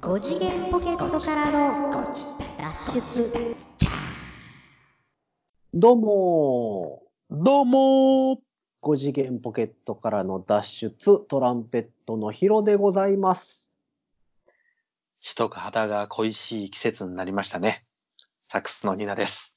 [0.00, 1.92] 5次元ポケットからの
[2.58, 3.54] 脱出
[5.74, 8.40] どうもどうも。
[8.82, 13.74] 5次元ポケットからの脱出、トランペットのヒロでございます。
[15.20, 17.84] 人肌が恋しい季節になりましたね。
[18.48, 19.52] サックスのニナです。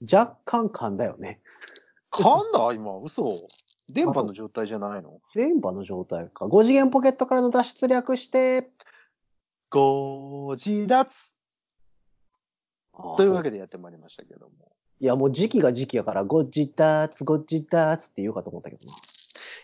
[0.00, 1.40] 若干噛んだよね。
[2.12, 3.48] 噛んだ今、嘘。
[3.88, 5.20] 電波の状態じゃないの？
[5.34, 6.46] 電波の状態か。
[6.46, 8.70] 5次元ポケットからの脱出略して、
[9.70, 11.06] ご自立
[13.16, 14.72] というわけでやってまいりましたけども。
[15.00, 18.94] いや、もう時期が時期やから、ご自立、ご自立って言うかと思ったけどな。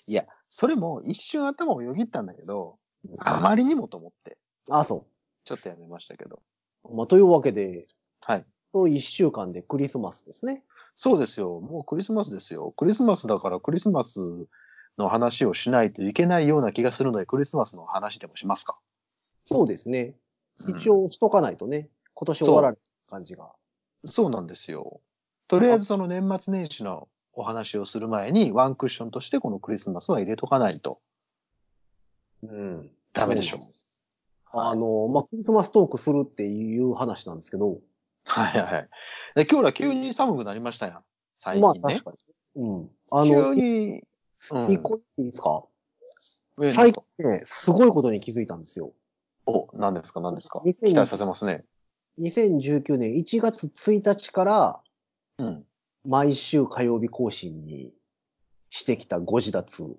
[0.06, 2.78] いや、それも一瞬頭をよぎったんだけど、
[3.18, 4.36] あまりにもと思って、
[4.68, 5.06] あ、そ
[5.44, 6.42] ちょっとやめましたけど。
[6.84, 6.94] う。
[6.94, 7.86] まあ、というわけで、
[8.20, 8.44] はい。
[8.72, 10.64] と1週間でクリスマスですね。
[11.02, 11.62] そうですよ。
[11.62, 12.74] もうクリスマスですよ。
[12.76, 14.20] クリスマスだからクリスマス
[14.98, 18.78] の話をしないといけないような気がするので、クリスマスの話でもしますか？
[19.46, 20.14] そうですね。
[20.66, 23.50] うん一応しとかないとね、今年終わられる感じが。
[24.04, 25.00] そうなんですよ。
[25.48, 31.00] とりあえずその年末年始のお話をする前に、ワンクッションとしてこのクリスマスは入れとかないと
[32.42, 32.90] うん。
[33.14, 33.58] ダメでしょ。
[34.52, 37.78] あの、まあ、クリスマストークするっていう話なんですけど、
[38.30, 38.88] はいはいはい。
[39.34, 41.04] で今日は急に寒くなりましたやん。
[41.38, 41.94] 最まあ近ね。
[41.94, 42.12] 確か
[42.56, 42.62] に。
[42.62, 42.90] うん。
[43.10, 44.02] あ急の、に、
[44.52, 45.64] うん一個いいですか？
[46.62, 48.92] え最近ね、すごいことに気づいたんですよ。
[49.46, 51.64] お、何ですか何ですか？2000期待させますね。
[52.20, 54.80] 2019年1月1日から
[55.38, 55.66] うん。
[56.04, 57.92] 毎週火曜日更新に
[58.70, 59.96] してきたご自立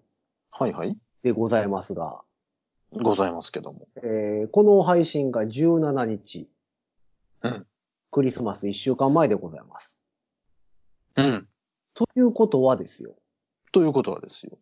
[0.51, 0.97] はいはい。
[1.23, 2.21] でございますが、
[2.91, 3.87] ございますけども。
[3.97, 6.47] えーこの配信が17日。
[7.43, 7.67] うん
[8.11, 10.01] クリスマス1週間前でございます。
[11.15, 11.47] うん。
[11.93, 13.15] ということはですよ。
[13.71, 14.57] ということはですよ。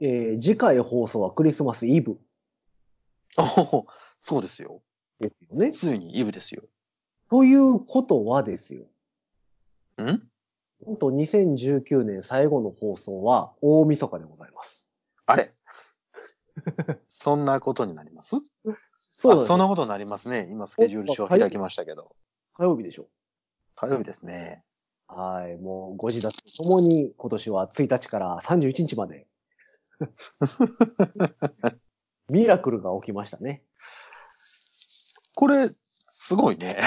[0.00, 2.18] えー次回放送はクリスマスイブ
[3.38, 3.86] おほほ
[4.20, 4.82] そうですよ。
[5.20, 5.70] ですよね。
[5.72, 6.62] ついにイブですよ。
[7.30, 8.84] ということはですよ。
[10.02, 10.20] ん？
[10.84, 14.88] 本当2019年最後の放送は大晦日でございます。
[15.26, 15.50] あれ？
[17.08, 18.36] そんなことになります？
[19.32, 20.48] そうあそんなことになりますね。
[20.50, 22.14] 今スケジュール書を開きましたけど。
[22.54, 23.08] 火曜日でしょ。
[23.74, 24.62] 火曜日ですね。
[25.08, 25.56] はい。
[25.56, 29.26] もうご自立とともに今年は1日から31日まで
[32.28, 33.62] ミラクルが起きましたね。
[35.34, 35.68] これ、
[36.10, 36.78] すごいね。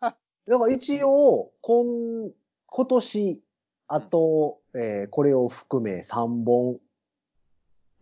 [0.00, 2.32] だから一応、今、
[2.66, 3.44] 今年、
[3.86, 6.76] あと、えーこれを含め3本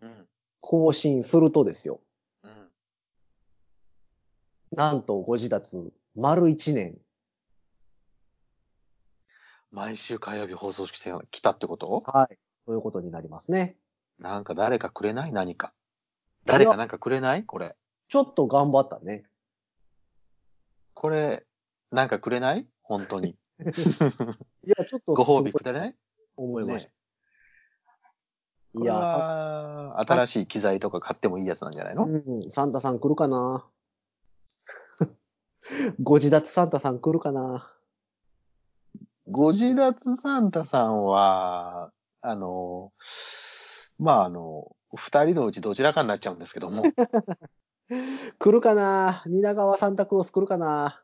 [0.01, 0.27] うん。
[0.61, 1.99] 更新するとですよ。
[4.71, 4.77] うん。
[4.77, 6.97] なんとご自立、丸1年。
[9.71, 12.03] 毎週火曜日放送してきたってこと？
[12.05, 12.37] はい。
[12.65, 13.77] ということになりますね。
[14.17, 15.31] なんか誰かくれない？
[15.31, 15.73] 何か。
[16.45, 17.45] 誰かなんかくれない？
[17.45, 17.75] これ。
[18.07, 19.25] ちょっと頑張ったね。
[20.95, 21.45] これ、
[21.91, 22.67] なんかくれない？
[22.81, 23.37] 本当に。
[23.61, 25.95] いや、ちょっとご褒美くれない？
[26.35, 26.91] 思いました。
[28.73, 32.05] これいや、は、新しい機材とか買ってもいいやつなんじゃないの？
[32.05, 33.65] うん、サンタさん来るかな？
[36.01, 37.71] ご自立サンタさん来るかな？
[39.27, 41.91] ご自立サンタさんは、
[42.21, 42.91] あの、
[43.99, 46.83] まあ、あの、二人のうちどちらかになっちゃうんですけども。
[48.39, 49.23] 来るかな？
[49.25, 51.03] 蜷川サンタクロース来るかな？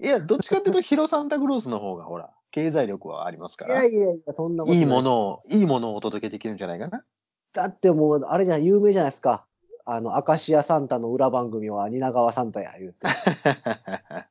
[0.00, 3.98] いや、どっちかっていうと、ヒロサンタクロースの方が、ほら、経済力はありますからいや。
[3.98, 7.04] いやいや、そんなことないいものを、いいものをお届けできるんじゃないかな。
[7.52, 9.46] だってもう、あれじゃん、有名じゃないですか。
[9.86, 13.06] あの、アカシアサンタの裏番組は蜷川サンタや、言って。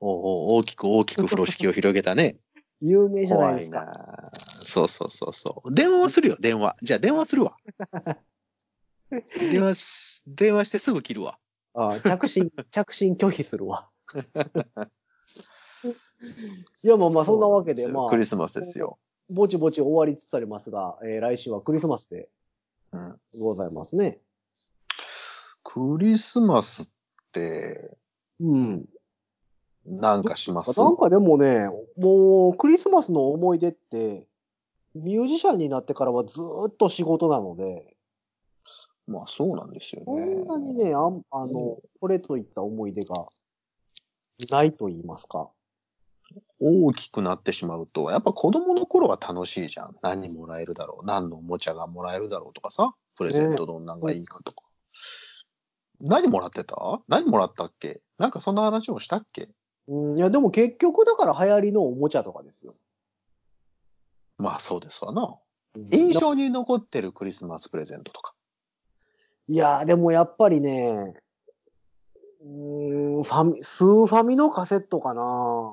[0.00, 2.36] おうおう大きく大きく風呂敷を広げたね。
[2.80, 4.30] 有名じゃないですか。
[4.32, 5.74] そうそうそうそう。
[5.74, 6.76] 電話はするよ、電話。
[6.82, 7.56] じゃあ電話するわ。
[9.52, 11.38] 電話し、電話してすぐ切るわ。
[11.74, 13.88] ああ着信、着信拒否するわ。
[14.14, 14.18] い
[16.88, 18.98] や、まあまあ、そんなわけで、まあク、リスマスですよ。
[19.30, 22.28] ぼちぼち終わりつつありますが、えー来週はクリスマスで
[22.92, 24.20] うん、ございますね。
[25.64, 26.86] クリスマスっ
[27.32, 27.96] て、
[28.40, 28.88] うん。
[29.84, 30.78] なんかします？
[30.80, 34.26] なんかでもね、もう、クリスマスの思い出って、
[34.94, 37.96] ミュージシャンになってからはずーっと仕事なので、
[39.06, 40.06] まあそうなんですよね。
[40.06, 43.26] そんなにね、あんあの、これといった思い出が
[44.50, 45.50] ないと言いますか。
[46.60, 49.96] 大きくなってしまうと、やっぱ子供の頃は楽しいじゃん。
[50.02, 51.06] 何もらえるだろう。
[51.06, 52.94] 何のおもちゃがもらえるだろうとかさ。
[53.16, 54.62] プレゼントどんなんがいいかとか。
[56.02, 57.00] 何もらってた？
[57.08, 58.02] 何もらったっけ？
[58.18, 59.48] なんかそんな話をしたっけ？
[59.88, 62.72] うん、いや、でも結局だから流行りのおもちゃとかですよ。
[64.38, 65.36] まあそうですわな。
[65.90, 68.34] 印象に残ってるクリスマスプレゼントとか。
[69.48, 71.14] いやー、でもやっぱりね、
[72.42, 75.72] うーん、ファミ、スーファミのカセットかな。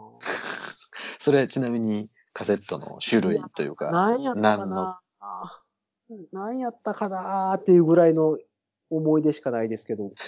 [1.20, 4.76] それちなみにカセットの種類というか、何やったか何の？
[4.76, 5.02] な
[6.32, 8.38] 何やったかなーっていうぐらいの
[8.90, 10.12] 思い出しかないですけど。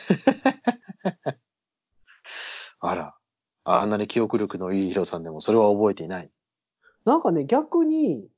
[2.80, 3.16] あら、
[3.64, 6.32] あんなに記憶力のいいヒロさんでもそれは覚えていない。
[7.06, 8.30] なんかね、逆に、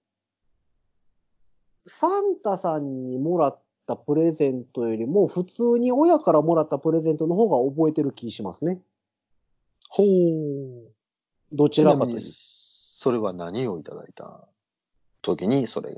[1.86, 8.82] サンタさんにもらったプレゼントよりも、普通に親からもらったプレゼントの方が覚えてる気しますね。
[9.90, 10.94] ほう。
[11.52, 14.48] どちらかというちなみに、それは何をいただいた
[15.22, 15.94] 時にそれ？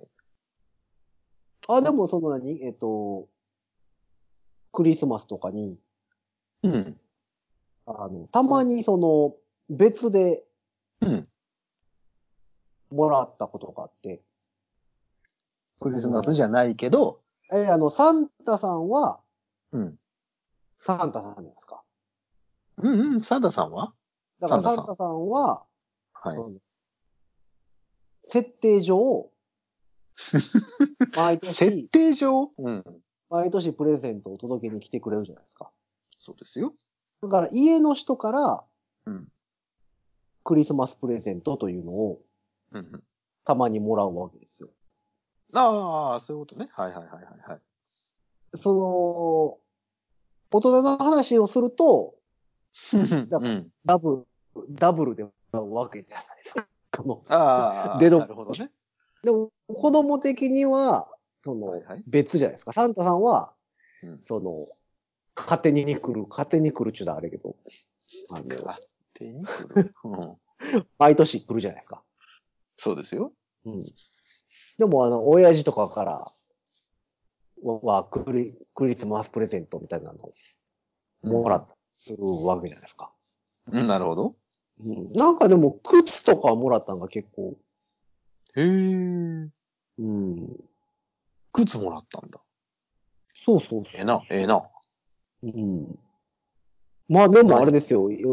[1.61, 1.75] と。
[1.75, 2.63] あ、でもその何？
[2.63, 3.27] えっと、
[4.75, 5.79] クリスマスとかに、
[6.63, 6.99] うん。
[7.87, 9.35] あの、たまにその、
[9.75, 10.43] 別で
[11.01, 11.27] うん。
[12.91, 14.21] もらったことがあって、
[15.79, 17.21] クリスマスじゃないけど、
[17.53, 19.19] えあの、サンタさんは、
[19.71, 19.99] うん。
[20.79, 21.83] サンタさんですか？
[22.77, 23.93] うんうん、サンタさんは？
[24.39, 25.65] だからサンタさんは、
[26.13, 26.37] はい。
[26.37, 26.57] うん
[28.27, 29.29] 設定上、
[31.15, 32.49] 毎設年、定上？
[32.57, 32.83] うん。
[33.29, 35.71] 毎年プレゼントを届けに来てくれるじゃないですか。
[36.17, 36.73] そうですよ。
[37.21, 38.63] だから家の人から
[39.05, 39.27] うん。
[40.43, 42.17] クリスマスプレゼントというのを。
[43.45, 44.69] たまにもらうわけですよ。
[45.53, 46.67] ああ、そういうことね。
[46.71, 47.59] はいはいはいはいはい。
[48.55, 49.57] その、
[50.51, 52.15] 大人の話をすると、
[53.29, 53.39] だ。
[53.85, 54.25] ダブ
[54.55, 56.67] ル、ダブルでもらうわけじゃないですか。
[56.91, 58.71] このああ、でどなるほどね。
[59.23, 61.07] でも、子供的には、
[61.45, 62.73] その別じゃないですか。
[62.73, 63.53] サンタさんは、
[64.03, 64.65] うんその、
[65.35, 67.55] 勝手に来る、勝手に来るっちゅうのはあれやけど、
[68.31, 68.83] あの、勝
[69.13, 69.93] 手に来る？
[70.03, 70.37] うん。
[70.97, 72.01] 毎年来るじゃないですか。
[72.77, 73.31] そうですよ。
[73.65, 73.83] うん。
[74.79, 76.31] でも、あの、親父とかから、
[77.61, 80.31] は、クリ、クリスマスプレゼントみたいなのを
[81.21, 83.13] もらったりするわけじゃないですか。
[83.71, 84.35] うん、なるほど。
[84.79, 85.09] うん。
[85.09, 87.55] なんかでも、靴とかもらったのが結構、
[88.55, 88.63] へえ。
[88.63, 89.49] う
[89.99, 90.59] ん。
[91.55, 92.39] 靴もらったんだ。
[93.33, 94.69] そうそうそええな、ええな。
[95.43, 95.47] う。
[95.47, 95.99] うん。
[97.07, 98.11] まあでもあれですよ。
[98.11, 98.23] い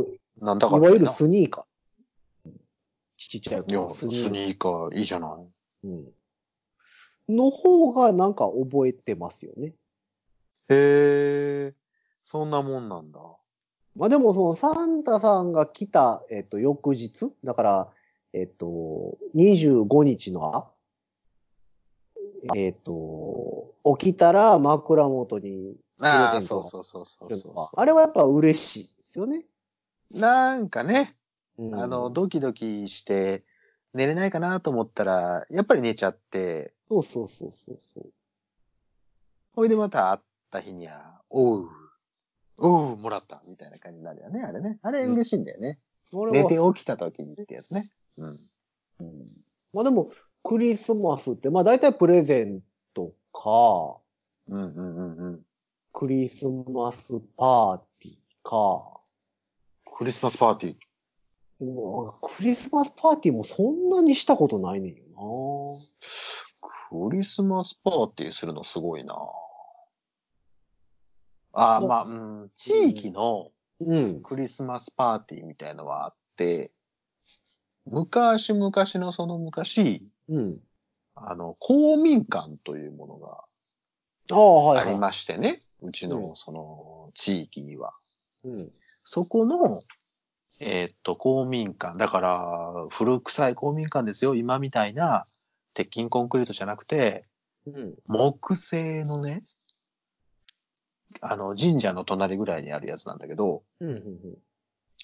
[0.41, 2.51] なんだからいわゆるスニーカー。
[3.17, 5.87] ちっちゃいいや、頃スニーカーいいじゃない。
[5.87, 6.13] うん。
[7.29, 9.75] の方がなんか覚えてますよね。
[10.69, 11.75] へえ。
[12.23, 13.21] そんなもんなんだ。
[13.95, 17.89] まあでもそのサンタさんが来た、えっと、翌日だから、
[18.33, 20.71] えっと、25日の、
[22.55, 27.81] えっと、起きたら枕元にプレゼントそうがそうそうそう。
[27.81, 29.45] あれはやっぱ嬉しいですよね。
[30.11, 31.13] なんかね、
[31.59, 33.43] うんあの、ドキドキして
[33.95, 38.13] 寝れないかなと思ったら、やっぱり寝ちゃって、そうそうそうそうそう。
[39.55, 41.69] ほいでまた会った日には、おう、
[42.59, 44.79] おう、もらった、みたいな感じになるよね、あれね。
[44.83, 45.79] あれ嬉しいんだよね。
[46.13, 47.85] 寝俺はて起きた時にってやつね。
[48.19, 48.29] うん。
[49.01, 49.27] うん
[49.75, 50.11] まあでも、
[50.45, 52.61] クリスマスって、まあ大体プレゼン
[52.95, 53.97] トか、
[54.49, 55.41] うんうんうんうん。
[55.93, 58.85] クリスマスパーティーか、
[59.97, 60.77] クリスマスパーティー？
[62.23, 65.77] クリスマスパーティーもそんなにしたことないねんよ
[66.91, 69.15] クリスマスパーティーするのすごいな
[71.53, 73.97] ああ、まあ、うん、地域のな。
[73.97, 74.23] うん。
[74.23, 76.73] クリスマスパーティーみたいのはあって、
[77.87, 80.61] 昔々のその昔、うん。
[81.15, 87.93] あの、公民館というものがありましてね、うちうのその地域には。
[88.45, 88.71] うん。
[89.05, 89.83] そこの、
[90.61, 91.99] えーっと、公民館。
[91.99, 94.35] だから、古臭い公民館ですよ。
[94.35, 95.27] 今みたいな、
[95.75, 97.27] 鉄筋コンクリートじゃなくて、
[97.67, 97.95] うん。
[98.09, 99.43] 木製のね、
[101.21, 103.89] あの、神社の隣ぐらいにあるやつなんだけど、うん。
[103.89, 104.39] うん。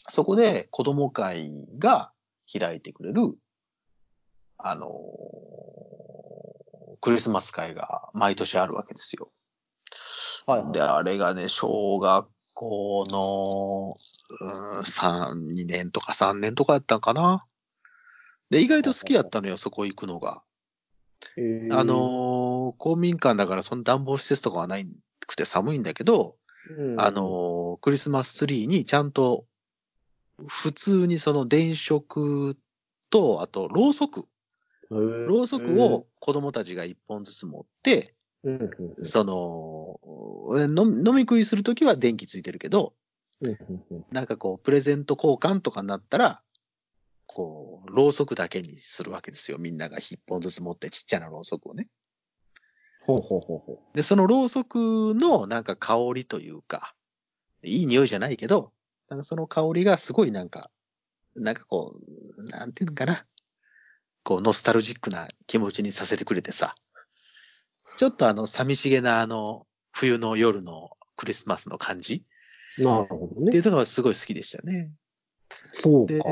[0.09, 2.13] そこで子供会が
[2.51, 3.35] 開いてくれる、
[4.59, 4.89] あのー
[7.01, 9.31] クリスマス会が毎年あるわけですよ。
[10.47, 10.73] はい、はい。
[10.73, 13.95] で、あれがね、小学校の、
[14.41, 17.47] うーん、3、2年とか3年とかやったんかな。
[18.51, 20.43] で、意外と好きやったのよ、そこ行くのが。
[21.71, 24.89] あ、のー公民館だからその暖房施設とかはない
[25.27, 26.37] くて寒いんだけど、
[26.69, 29.47] うんあ、のークリスマスツリーにちゃんと、
[30.49, 32.57] 普通にその電飾
[33.11, 34.27] と、あと、ろうそく。
[34.91, 38.15] ろろうそくを、子供たちが一本ずつ持って、
[39.03, 40.01] その、
[40.57, 42.95] 飲み飲み食いするときは電気ついてるけど、
[44.11, 46.43] なんかこう、プレゼント交換とかになったら、
[47.27, 49.59] こう、ろうそくだけにするわけですよ。
[49.59, 51.89] みんなが一本ずつ持ってちっちゃなろうそくをね。
[53.01, 56.95] ほうほうほうほで、そのろうそくのなんか香りというか、
[57.63, 58.73] いい匂いじゃないけど、
[59.09, 60.71] なんかその香りがすごいなんか、
[61.37, 62.01] なんかこ
[62.37, 63.25] う、なんていうのかな。
[64.29, 66.75] こう、ノスタルジックな気持ちにさせてくれてさ。
[67.97, 72.27] ちょっとあの、寂しげなあの、冬の夜のクリスマスの感じ？
[72.79, 72.83] う。
[72.83, 73.63] なるほどっていね。
[73.65, 74.91] うのがすごい好きでしたね。
[75.49, 76.25] でそうか。、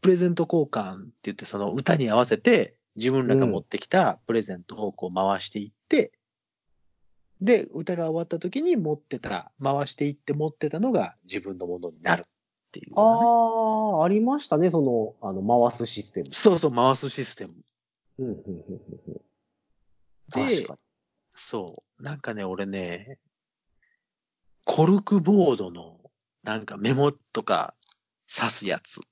[0.00, 6.12] プレゼント交換って言って、その歌に合わせて自分らが持ってきたプレゼントをこう回していって、
[7.42, 12.24] で、歌が終わった時に持ってた、回していって持ってたのが自分のものになるっ
[12.70, 16.28] ていうね、ああ、ありましたね、その、あの、回すシステム。
[16.32, 17.54] そうそう、回すシステム。
[18.18, 19.14] うん、うん、うん、うんうん。
[19.14, 19.20] で
[20.30, 20.76] 確か
[21.30, 22.02] そう。
[22.02, 23.18] なんかね、俺ね、
[24.64, 25.98] コルクボードの
[26.42, 27.74] なんかメモとか
[28.32, 29.04] 刺すやつに。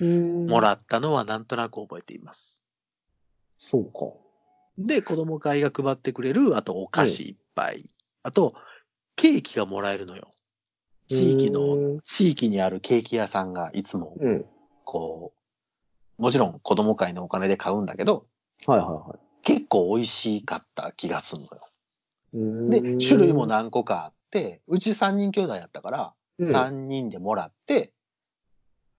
[0.00, 0.46] うん。
[0.46, 2.64] もらったのはなんとなく覚えています。
[3.58, 4.12] そうか。
[4.76, 7.84] で、子供会が配ってくれる、あとお菓子いっぱい。
[8.22, 8.54] あと、
[9.14, 10.28] ケーキがもらえるのよ。
[11.12, 14.46] 地域うのん、地域にあるケーキ屋さんがいつも、うん。
[14.84, 15.34] こ
[16.18, 18.26] う、もちろん子供会のお金で買うんだけど、
[18.66, 21.60] はいはいは結構美味しかった気がするのよ。
[22.70, 27.92] で、種類も何個かあって、うち3人兄弟やったから、うん3人でもらって、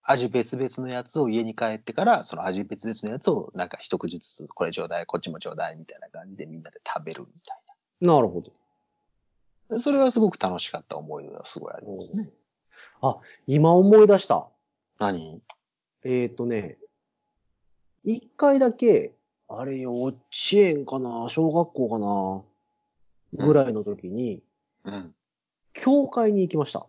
[0.02, 7.58] 味別々のやつを家に帰ってから、その味別々のやつをなんか一口ずつ、これちょうだい、こっちもちょうだい、みたいな感じでみんなで食べるみたい
[8.00, 8.52] なるほど。
[9.74, 9.80] な。
[9.80, 12.30] それはすごく楽しかった思い出がすごいありますね。
[13.46, 14.48] 今思い出した。
[14.98, 15.42] 何？
[16.04, 16.78] えっ、ー、とね、
[18.02, 19.14] 一回だけ、
[19.48, 20.18] あれ幼稚
[20.52, 21.98] 園かな、小学校か
[23.38, 24.42] な、ぐらいの時に、
[24.84, 25.14] うん。
[25.72, 26.86] 教会に行きました。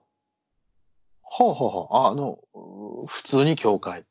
[1.22, 1.96] ほうほうほう。
[1.96, 4.06] ああの、う普通に教会。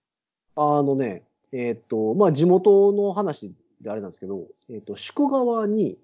[0.56, 5.98] あのね、えっ、と、まあ、地元の話であれなんですけど、えっ、と、宿川に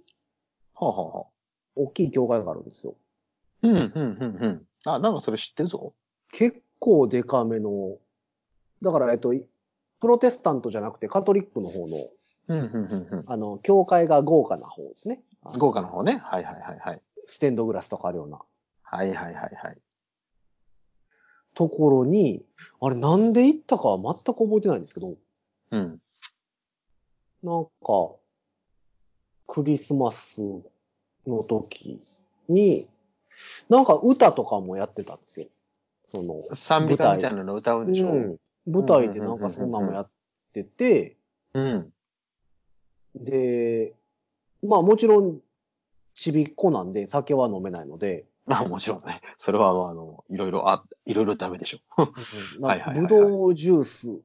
[0.81, 1.30] ほうほうほ
[1.77, 2.97] 大きい教会があるんですよ。
[3.63, 3.69] う。
[3.69, 4.67] うん、うん、うん、うん。
[4.87, 5.95] あ、なんかそれ知ってるぞ。
[6.33, 7.99] 結構デカめの、
[8.83, 9.35] だから、えっと、
[10.01, 11.97] プロテスタントじゃなくてカトリックの方の、
[12.49, 13.25] うん、うん、うん、うん。
[13.27, 15.23] あの、教会が豪華な方ですね。
[15.59, 16.21] 豪華な方ね。
[16.25, 17.03] はいはいはいはい。
[17.27, 18.41] ステンドグラスとかあるような
[18.83, 19.79] はいはいはいはい。
[21.55, 22.45] ところに、
[22.81, 25.17] あれなんで行ったかは全く覚えてないんですけど、
[25.71, 26.01] うん。
[27.43, 27.71] なんか、
[29.47, 30.41] クリスマス
[31.27, 31.99] の時
[32.49, 32.89] に、
[33.69, 35.47] なんか歌とかもやってたんですよ。
[36.09, 38.09] その、賛美歌みたいなの歌うんでしょ？
[38.11, 38.37] うん
[38.67, 40.11] 舞台でなんかそんなのもやっ
[40.53, 41.17] てて、
[41.55, 41.93] うん。
[43.17, 43.95] で、
[44.63, 45.41] まあもちろん、
[46.15, 49.23] ちびっこなんで酒は飲めないので、 まあもちろんね。
[49.39, 51.79] それは、あの、いろいろ、あ、いろいろダメでしょ。
[52.61, 54.21] はいはいぶどうジュース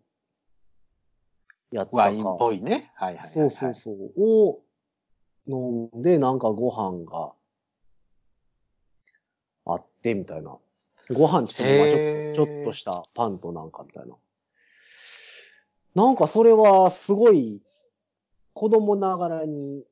[1.71, 1.97] やったか。
[1.97, 2.91] ワインっぽいね。
[2.95, 3.29] はいはいはい、はい。
[3.29, 4.11] そうそうそう。
[4.17, 4.59] を
[5.47, 7.33] 飲んで、なんかご飯が
[9.65, 10.57] あって、みたいな。
[11.11, 11.99] ご飯ちょっと、まあちょっ
[12.35, 14.15] と、ちょっとしたパンとなんかみたいな。
[15.95, 17.61] なんかそれはすごい
[18.53, 19.85] 子供ながらに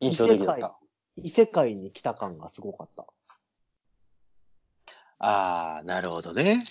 [0.00, 0.78] 印象的だった。
[1.16, 3.06] 異世界に来た感がすごかった。
[5.18, 6.62] ああ、なるほどね。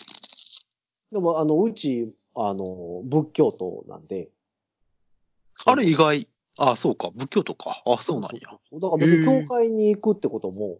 [1.11, 4.29] でも、あの、うち、あの、仏教徒なんで。
[5.65, 6.27] あれ意外。
[6.57, 7.09] ああ、そうか。
[7.15, 7.81] 仏教とか。
[7.85, 8.41] あそうなんや。
[8.41, 10.79] だから別に教会に行くってことも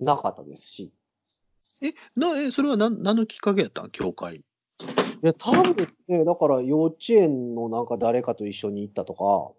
[0.00, 0.92] なかったですし。
[1.82, 3.90] え、な、え、それは何、何のきっかけやったん？
[3.90, 4.36] 教会。
[4.36, 4.42] い
[5.22, 9.52] や、多分ね、だから幼稚園のなんか誰かと一緒に行ったとか、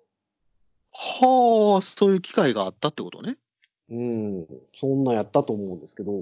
[0.95, 3.37] はあ、そういう機会があったってことね。
[3.89, 6.21] うん、そんなやったと思うんですけど、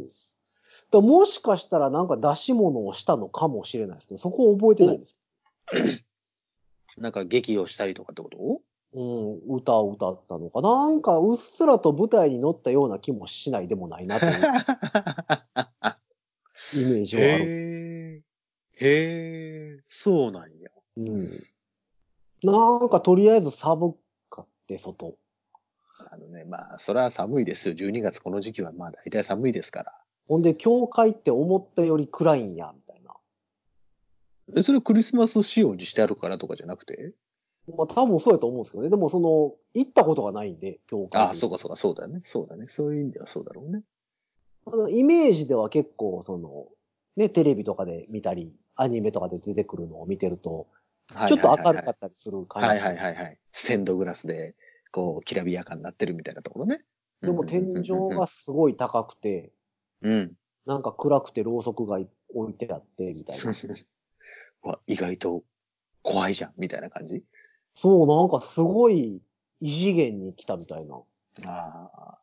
[0.92, 5.18] だもしかしたらなんか出し物をしたのかもしれないですけど、そこを覚えてないんです。
[7.02, 8.62] なんか劇をしたりとかってこと？
[8.94, 9.02] う
[9.54, 10.62] ん、歌を歌ったのか。
[10.62, 14.34] なんかうっすらと舞台に乗ったような気もしないでもないなという
[16.74, 17.44] イメージはある。
[17.44, 17.48] へ
[18.18, 18.22] え。
[18.84, 20.70] へえ、そうなんや。
[20.98, 21.28] うん。
[22.44, 23.96] なんかとりあえず寒
[24.30, 25.18] かって、外。
[26.12, 27.76] あのね、まあ、それは寒いですよ。
[27.76, 29.94] 12月この時期はまあ大体寒いですから。
[30.28, 33.01] ほんで、教会って思ったより暗いんや、みたいな。
[34.56, 37.14] え、それクリスマス仕様にしてあるからとかじゃなくて？
[37.68, 38.90] まあ多分そうやと思うんですけどね。
[38.90, 41.28] でもその、行ったことがないんで、教会に。
[41.28, 42.22] ああ、そうかそうか、そうだね。
[42.24, 42.66] そうだね。
[42.68, 43.84] そういう意味ではそうだろうね。
[44.66, 46.68] あのイメージでは結構、その、
[47.16, 50.68] ね、テレビとかで見たり、アニメとかで出てくるのを見てると、
[51.28, 52.68] ちょっと明るかったりする感じ。
[52.68, 53.40] はいはいはいはい。
[53.52, 54.56] ステンドグラスで、
[54.92, 56.84] こう、きらびやかになってるみたいなところね。
[57.22, 59.52] でも天井がすごい高くて、
[60.02, 60.34] うん。
[60.66, 62.00] なんか暗くてろうそくが
[62.34, 63.44] 置いてあって、みたいな。
[64.64, 65.44] わ意外と
[66.02, 67.24] 怖いじゃん、みたいな感じ？
[67.76, 69.22] そう、なんかすごい
[69.60, 70.98] 異次元に来たみたいな。
[70.98, 71.04] っ
[71.46, 72.18] ああ。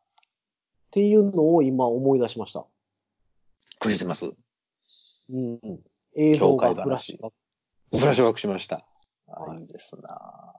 [0.91, 2.67] ていうのを今思い出しました。
[3.79, 4.27] クリスマス？
[4.27, 4.35] うん
[5.55, 5.81] うん。
[6.17, 7.33] 映像が教会話フラッシュバッ
[7.93, 8.85] クフラッシュバックしました。
[9.29, 10.59] あはいいいですなか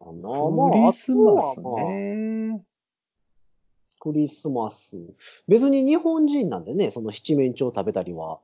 [0.00, 0.04] な。
[0.04, 2.62] クまあリスマスね。
[4.00, 4.96] クリスマス。
[5.46, 8.40] 別に日本人なんでね、その七面鳥食べたりは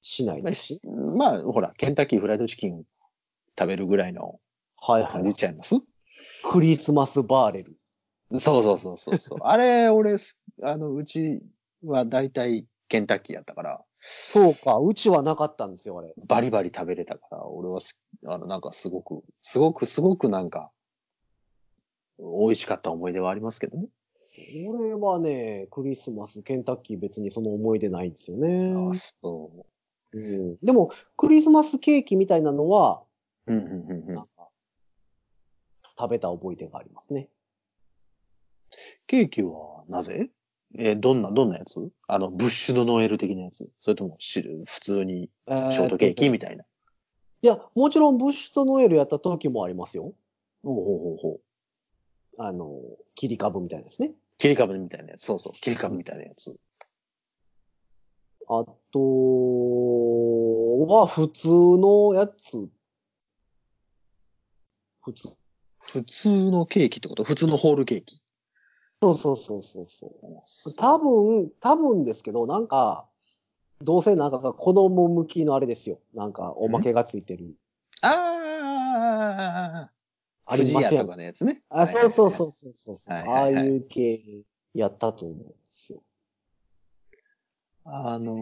[0.00, 0.80] しないですし。
[1.16, 2.84] まあ、ほら、ケンタッキーフライドチキン
[3.58, 4.40] 食べるぐらいの
[4.76, 5.34] はいはい感じ。
[5.34, 5.76] ちゃいます？
[6.50, 8.40] クリスマスバーレル。
[8.40, 9.38] そうそうそうそうそう。
[9.44, 11.42] あれ、俺す、あの、うち
[11.84, 16.12] は大体ケンタッキーやったから、そうか、うちはなかったんですよ、あれ。
[16.28, 20.70] バリバリ食べれたから、俺はす、あの、なんかすごく、すごく、すごくなんか、
[22.18, 23.88] 美味しかった思い出はありますけどね。
[24.68, 28.72] 俺はね、クリスマス、ケンタッキー別にその思い出ないんですよね。
[28.72, 29.66] ああ、そう
[30.16, 33.02] ん、でも、クリスマスケーキみたいなのは、
[33.46, 33.52] う。
[33.52, 34.14] うん、うん、うん、うん。
[34.14, 34.48] なんか、
[35.98, 37.28] 食べた覚えてがありますね。
[39.06, 40.30] ケーキはなぜ？
[40.76, 41.90] えーどんな、どんなやつ？
[42.06, 43.68] あの、ブッシュドノエル的なやつ？
[43.78, 46.64] それとも、し普通にショートケーキみたいな？
[47.40, 50.12] いや、もちろんブッシュとノエルやった時もありますよ。
[50.62, 51.40] ほうほうほうほう。
[52.42, 52.80] あの、
[53.14, 54.12] 切り株みたいなですね。
[54.36, 55.24] 切り株みたいなやつ。
[55.24, 55.52] そうそう。
[55.60, 56.56] 切り株みたいなやつ。
[58.50, 58.98] あと
[60.86, 62.68] は、普通のやつ。
[65.00, 65.28] 普通。
[65.80, 67.24] 普通のケーキってこと？
[67.24, 68.20] 普通のホールケーキ。
[69.00, 70.74] そうそうそうそうそう。
[70.76, 73.08] 多分、多分ですけど、なんか、
[73.80, 76.00] どうせなんか子供向きのあれですよ。
[76.14, 77.54] なんか、おまけがついてる。
[78.02, 79.90] ああ
[80.50, 81.62] ありますやんとかのやつね。
[81.68, 83.14] あ、そうそうそうそうそうそう。
[83.14, 84.18] はいはいはいああいう系
[84.74, 86.02] やったと思うんですよ。
[87.90, 88.38] あのー、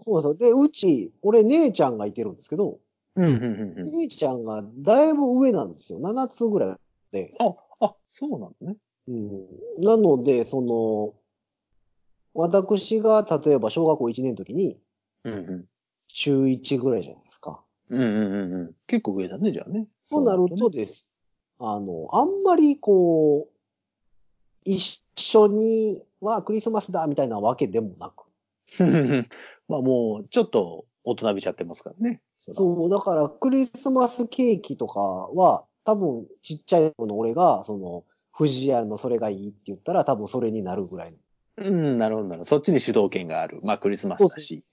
[0.00, 0.36] そうそう。
[0.36, 2.80] で、うち、俺姉ちゃんがいてるんですけど、
[3.14, 3.98] うん、うん、うんうん。
[3.98, 6.00] 姉ちゃんがだいぶ上なんですよ。
[6.00, 6.76] 7つぐらい
[7.12, 7.34] で。
[7.38, 8.76] あ、あ、そうなのね。
[9.08, 9.46] うん、
[9.78, 11.14] なので、その、
[12.34, 14.78] 私が例えば小学校1年の時に
[15.24, 15.64] うん、うん。
[16.08, 17.60] 中1ぐらいじゃないですか。
[17.90, 18.74] うん、うん、うんうん。
[18.86, 19.86] 結構上だね、じゃあね。
[20.04, 21.08] そうなるとねです。
[21.58, 23.52] あの、あんまりこう、
[24.64, 28.21] 一緒にはクリスマスだみたいなわけでもなく。
[29.68, 32.20] まあもう、ちょっと大人びちゃってますからね。
[32.38, 38.04] そそう、だからクリスマスケーキとかは、多分ちっちゃい子の俺が、その、
[38.36, 41.18] 富士屋のそれがいいって言ったら多分それになるぐらいの。
[41.58, 42.48] うん、なるほど、なるほど。
[42.48, 43.60] そっちに主導権がある。
[43.62, 44.64] まあクリスマスだし。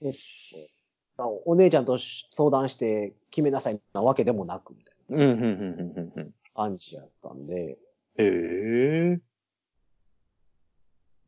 [1.18, 6.24] お姉ちゃんと相談して決めなさいなわけでもなく、みたいうん、うん、うん、うん、うん。
[6.24, 7.78] な感じやったんで。
[8.16, 9.20] へえ。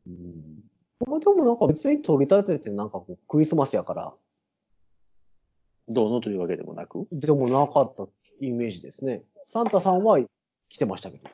[0.07, 0.72] うん。
[1.07, 4.13] まあでもなんか別に取り立ててなんかこうクリスマスやから、
[5.89, 7.07] どうのというわけでもなく？
[7.11, 8.07] でもなかった
[8.39, 9.23] イメージですね。
[9.45, 10.19] サンタさんは
[10.69, 11.29] 来てましたけど。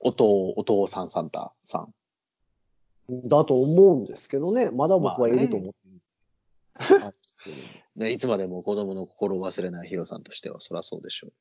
[0.00, 1.94] お父、お父さんサンタさん。
[3.28, 4.70] だと思うんですけどね。
[4.70, 5.92] まだ僕はいると思ってる。
[7.96, 11.32] ね いつまでも子供の心を忘れないヒロさんとしては、そりゃそうでしょう。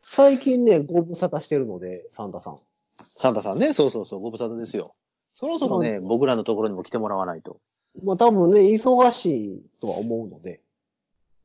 [0.00, 2.56] 最近ね、ご無沙汰してるので、サンタさん。
[2.96, 4.94] サンタさんね、そうそうそう、ご無沙汰ですよ。
[5.38, 7.60] そろそろね、僕らのところにも来てもらわないと。
[8.02, 10.60] まあ多分ね、忙しいとは思うので。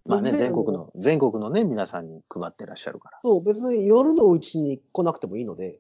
[0.04, 3.20] まあね、で全国の、全国のね、皆さんに配ってらっしゃるから。
[3.22, 5.80] そう、別に夜のうちに来なくてもいいので。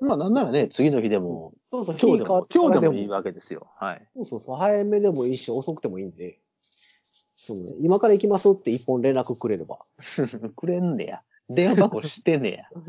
[0.00, 3.18] まあなんならね、次の日でも、そうそう、今日でも、今日でもいいわ。
[3.18, 3.66] わけですよ。
[3.78, 4.08] はい。
[4.14, 6.38] そうそうそう、早めでもいいし、遅くてもいいんで。
[6.62, 9.76] そうね、今から行きますって一本連絡くれれば。
[10.56, 11.22] くれんねや。
[11.50, 12.64] 電話番号してねや。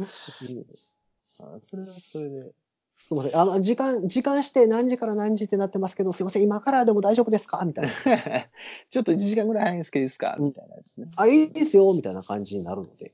[1.25, 2.53] それはそれで。
[2.97, 3.39] すみません。
[3.39, 7.63] あの、時間、時間して何時から何時ってなってますけど、すいません、今からでも大丈夫ですか？
[7.65, 7.91] みたいな。
[8.89, 10.35] ちょっと1時間ぐらい早いんですけどいいですか？
[10.39, 11.07] みたいなやつね。
[11.15, 13.11] あ、いいですよみたいな感じになるので、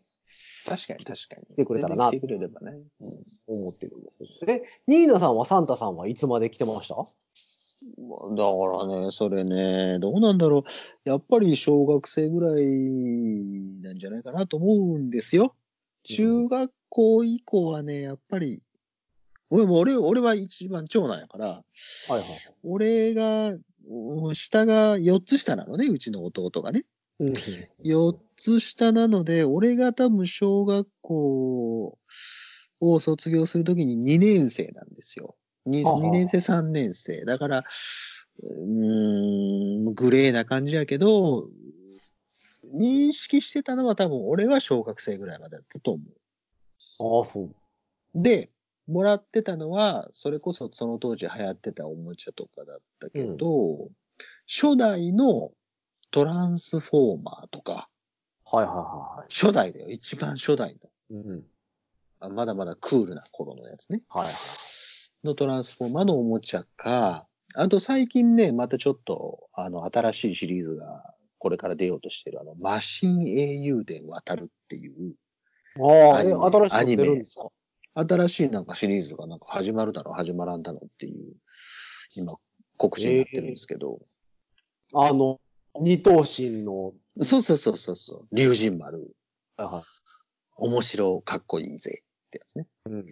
[0.65, 1.45] 確かに確かに。
[1.47, 2.79] 来てくれたらな来てくれればね。
[3.47, 4.51] 思ってるんですけど。
[4.51, 6.95] え、ニーナさんはサンタさんはいつまで来てました？
[6.95, 10.59] まあだからね、それね、どうなんだろ
[11.05, 11.09] う。
[11.09, 12.65] やっぱり小学生ぐらい
[13.81, 15.53] なんじゃないかなと思うんですよ。
[16.03, 18.61] 中学校以降はね、やっぱり、
[19.49, 21.63] 俺も俺、俺は一番長男やから、は
[22.09, 22.21] いはい。
[22.63, 26.85] 俺が、うん下が4つ下なのね、うちの弟がね。
[27.19, 27.33] うん。
[27.83, 31.97] 4つ下なので、俺が多分小学校
[32.79, 35.35] を卒業するときに2年生なんですよ。
[35.65, 37.25] 2, はあはあ年生、3年生。
[37.25, 41.49] だから、うーん、グレーな感じやけど、
[42.73, 46.03] 認識してたのは多分俺は小学生ぐらいまでだったと思
[46.99, 47.43] ああ、そう。
[47.45, 47.55] う。
[48.15, 48.49] で、
[48.87, 53.89] もらってたのは、それこそその当時流行ってたおもちゃとかだったけど、
[54.47, 55.51] 初代の
[56.11, 57.89] トランスフォーマーとか、
[58.45, 59.89] はいはいは初代だよ。
[59.89, 60.77] 一番初代
[61.11, 61.17] の。
[61.17, 61.43] うん。
[62.19, 64.01] あまだまだクールな頃のやつね。
[64.09, 64.33] はいはい。
[65.23, 75.15] のトランスフォーマーのおもちゃか、あと最近ね、またちょっと、あの、新しいシリーズが、これから出ようとしてる、あの、マシン英雄伝渡るっていう、
[75.79, 77.49] ああ、新しいの出るんですか？
[77.95, 81.33] 新しいなんかシリーズがなんか始まるだろう、始まらんだろうっていう、
[82.15, 82.35] 今、
[82.77, 83.99] 告知になってるんですけど、
[84.93, 85.39] あの、
[85.79, 89.15] 二頭身の、そうそうそうそうそう、竜神丸、
[89.57, 89.83] はいはい。
[90.57, 92.67] 面白かっこいいぜってやつね。
[92.85, 93.05] うん。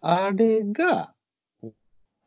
[0.00, 1.14] あれが、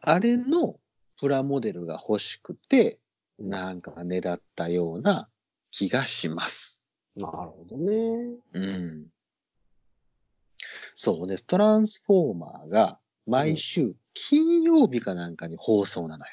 [0.02, 0.80] あれの
[1.20, 3.00] プラモデルが欲しくて、
[3.40, 5.30] なんかねだったような
[5.72, 6.82] 気がします。
[7.16, 8.38] なるほどね。
[8.54, 9.08] うん。
[10.94, 11.46] そうです。
[11.46, 16.32] トランスフォーマーが毎週金曜日かなんかに放送なのよ。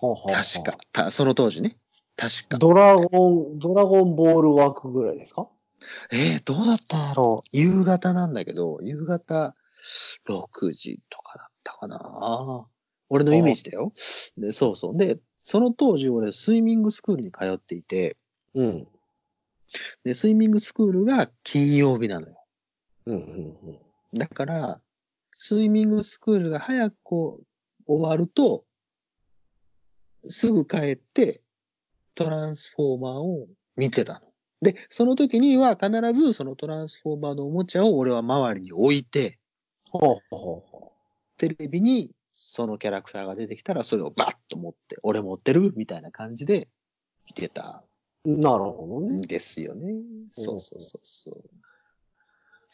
[0.00, 0.78] はあはあはあ確か。
[0.92, 1.76] たその当時ね。
[2.16, 2.58] 確か。
[2.58, 5.48] ドラゴン、ドラゴンボール枠ぐらいですか？
[6.12, 7.48] えー、どうだったんやろう。
[7.56, 9.56] 夕方なんだけど、夕方
[10.28, 12.66] 6時とかだったかな。
[13.08, 13.92] 俺のイメージだよ。
[14.36, 14.96] で、そうそう。
[14.96, 18.16] で、その当時俺スイミングスクールに通っていて、
[18.54, 18.88] うん。
[20.04, 22.41] で、スイミングスクールが金曜日なのよ。
[23.06, 23.78] うん、うん、うん。
[24.14, 24.80] だから、
[25.34, 27.44] スイミングスクールが早くこう
[27.86, 28.64] 終わると、
[30.28, 31.42] すぐ帰って、
[32.14, 34.20] トランスフォーマーを見てたの。
[34.60, 39.38] で、その時には必ずそのトランスフォーマーのおもちゃを俺は周りに置いて、
[39.90, 40.92] ほうほうほ
[41.38, 45.72] テレビにそのキャラクターが出てきたらそれをバッと持って、俺持ってる？
[45.74, 46.68] みたいな感じで
[47.26, 47.82] 見てた
[48.24, 48.36] う。
[48.38, 49.26] なるほどんね。
[49.26, 49.94] ですよね。
[50.30, 51.42] そうそうそうそう。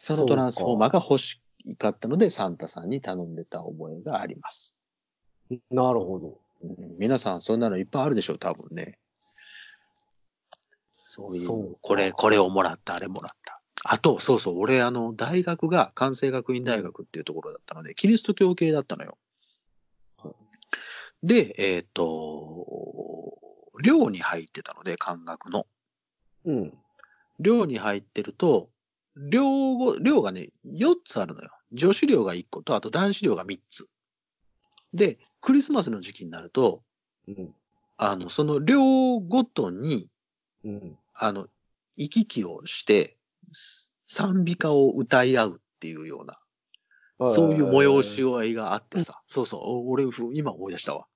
[0.00, 1.42] そのトランスフォーマーが欲し
[1.76, 4.76] かったので、サンタさんに頼んでた覚えがあります。
[5.72, 6.38] なるほど。
[6.62, 9.00] うん皆さんそんなのいっぱいあるでしょう、多分ね。
[11.04, 13.60] そういう、これ、これをもらった、あれもらった。
[13.82, 19.18] あと、そうそう、俺、あの、大学が関西学院大学っていうところだったので、キリスト教系だったのよ。
[21.24, 23.36] で、えっ、と、
[23.82, 25.66] 寮に入ってたので、漢学の。
[26.44, 26.78] うん。
[27.40, 28.70] 寮に入ってると、
[29.18, 31.50] 寮ご、寮がね、4つあるのよ。
[31.72, 33.88] 女子寮が1個と、あと男子寮が3つ。
[34.94, 36.82] で、クリスマスの時期になると、
[37.26, 37.54] うん。
[37.96, 40.10] あの、その寮ごとに、
[40.64, 40.98] うん。
[41.14, 41.48] あの、
[41.96, 43.16] 行き来をして、
[43.52, 46.38] す賛美歌を歌い合うっていうような、
[47.26, 48.38] そういう催しを。
[48.38, 51.06] 合いがあってさ、そうそう、お俺、ふ今思い出したわ。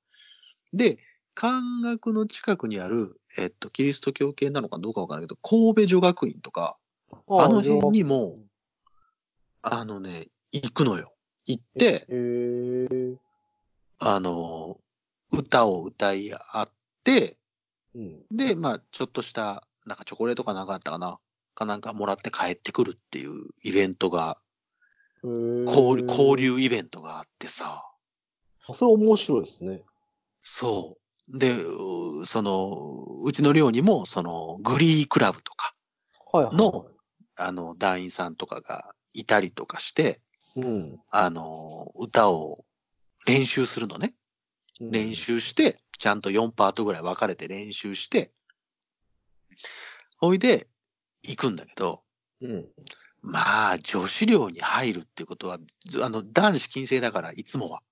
[0.72, 0.98] で、
[1.34, 6.78] 漢学の近くにある、えっと、キリスト教系なのかどうかわからないけど、神戸女学院とか、
[7.28, 8.34] あの辺にも、
[9.62, 11.12] あのね、行くのよ。
[11.46, 12.06] 行って。
[13.98, 14.78] あの、
[15.30, 16.70] 歌を歌い合っ
[17.04, 17.38] て、
[17.94, 18.22] うん。
[18.30, 21.18] で、まあ、ちょっとした、なんかチョコレートかなんかあったかな
[21.54, 24.38] かなんかもらって帰ってくるっていうイベントが、
[25.22, 26.36] 交流、交。
[26.36, 27.84] 流イベントがあってさ、
[28.72, 29.82] それ面白いですね。
[30.40, 30.96] そ
[31.28, 31.38] う。
[31.38, 35.74] で、うその、うちの寮にも、その、グリークラブとか、
[36.32, 36.56] はいはい。
[36.56, 36.86] の、
[37.36, 40.20] あの、団員さんとかがいたりとかして、
[40.56, 41.00] うん。
[41.10, 42.64] あの、歌を
[43.26, 44.14] 練習するのね。
[44.80, 45.14] 練。
[45.14, 48.32] 習して、ちゃんと4パートぐらい分かれて練習して、
[50.18, 50.68] ほいで、
[51.22, 52.02] 行くんだけど、
[52.40, 52.68] うん。
[53.22, 57.82] まあ、女子寮に入るっていうことは、ずあの、男子禁制だから、いつもは。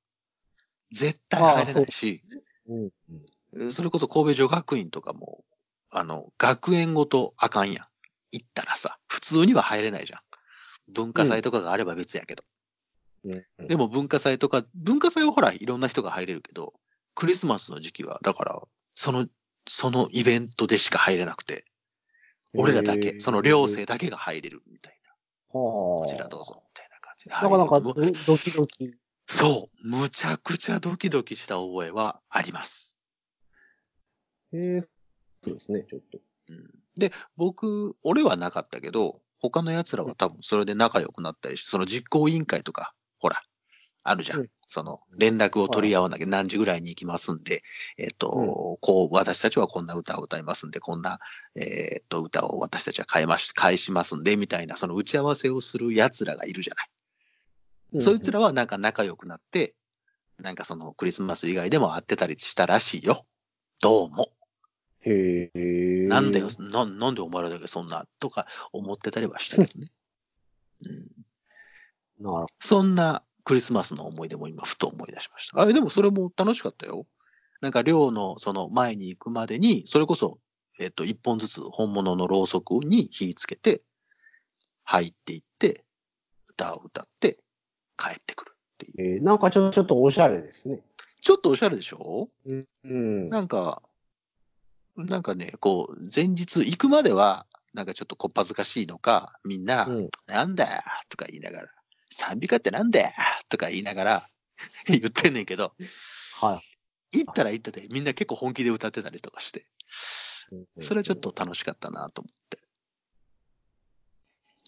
[0.91, 2.21] 絶対入れないし、
[3.55, 3.73] うん。
[3.73, 5.45] それこそ神戸女学院とかも、
[5.91, 7.87] あの、学園ごとあかんやん。
[8.33, 10.21] 行ったらさ、普通には入れないじゃん。
[10.93, 12.45] 文化祭とかがあれば別やけど。
[13.25, 13.67] うん。
[13.69, 16.75] でも文化祭とか、文化祭はほら、いろんな人が入れるけど、
[17.15, 18.63] クリスマスの時期は、だから、
[18.95, 19.27] その、
[19.69, 21.65] そのイベントでしか入れなくて、
[22.55, 25.13] 俺らだけ、その寮生だけが入れるみたいな。
[25.49, 27.31] ここちらどうぞ、みたいな感じで。
[27.31, 28.95] なかなかドキドキ。
[29.27, 29.89] そう。
[29.89, 32.97] むちゃくちゃドキドキした覚えはあります。
[34.53, 34.81] へえ。
[34.81, 34.89] そ
[35.51, 36.19] うですね、ちょっと。
[36.49, 43.43] うん、で、僕、俺はなかったけど、他の奴らは多分それで仲良くなったりして、その実行委員会とか、ほら、
[44.05, 44.41] あるじゃん。
[44.41, 47.65] うんその、連絡を取り合わなきゃ何時ぐらいに行きますんで、
[47.99, 51.19] えっ、と、こう、私たちはこんな歌を歌いますんで、こんな、
[51.57, 56.75] えっ、と、歌を私たちは変えまし、返しますんで、みたいな、その打ち合わせをする奴らがいるじゃ
[57.93, 58.01] ない。
[58.01, 59.75] そいつらはなんか仲良くなって、
[60.39, 63.27] なんかそのクリスマス以外でも会ってたりしたらしいよ。
[63.83, 64.31] どうも。
[65.03, 66.07] へえ。
[66.09, 69.93] なんだよ、な、なんでお前らだけそんな、とか思ってたりはしたけどね。
[72.19, 75.61] うん、なるそんなクリスマスの思い出も今ふと思い出しました。
[75.61, 77.07] あ、でもそれも楽しかったよ。
[77.61, 80.39] なんか寮のその前に行くまでに、それこそ、
[80.79, 83.83] えっと、一本ずつ本物のろうそくに火つけて、
[84.85, 85.85] 入っていって、
[86.49, 87.39] 歌を歌って、
[87.99, 89.17] 帰ってくるっていう。
[89.17, 90.83] えーなんかちょちょっとおしゃれですね。
[91.21, 92.31] ちょっとおしゃれでしょ？
[92.47, 92.55] う
[92.89, 93.29] ん。
[93.29, 93.83] なんか、
[95.07, 101.69] なんかね、こう、前日行くまでは、なんかちょっとこっぱずかしいのか、みんな、うんなんだよとか言いながら、
[102.11, 103.11] 賛美歌ってなんだよ
[103.49, 104.23] とか言いながら
[104.87, 105.75] 言ってんねんけど、
[106.41, 106.63] は
[107.13, 107.19] い。
[107.19, 109.67] 行ったら行ったで、みんな結構本気で歌ってたりとかして、
[110.81, 112.59] それはちょっと楽しかったなと思って。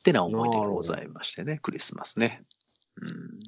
[0.01, 2.43] ってな思い出がございましてね、クリスマスね。
[2.97, 3.41] うん。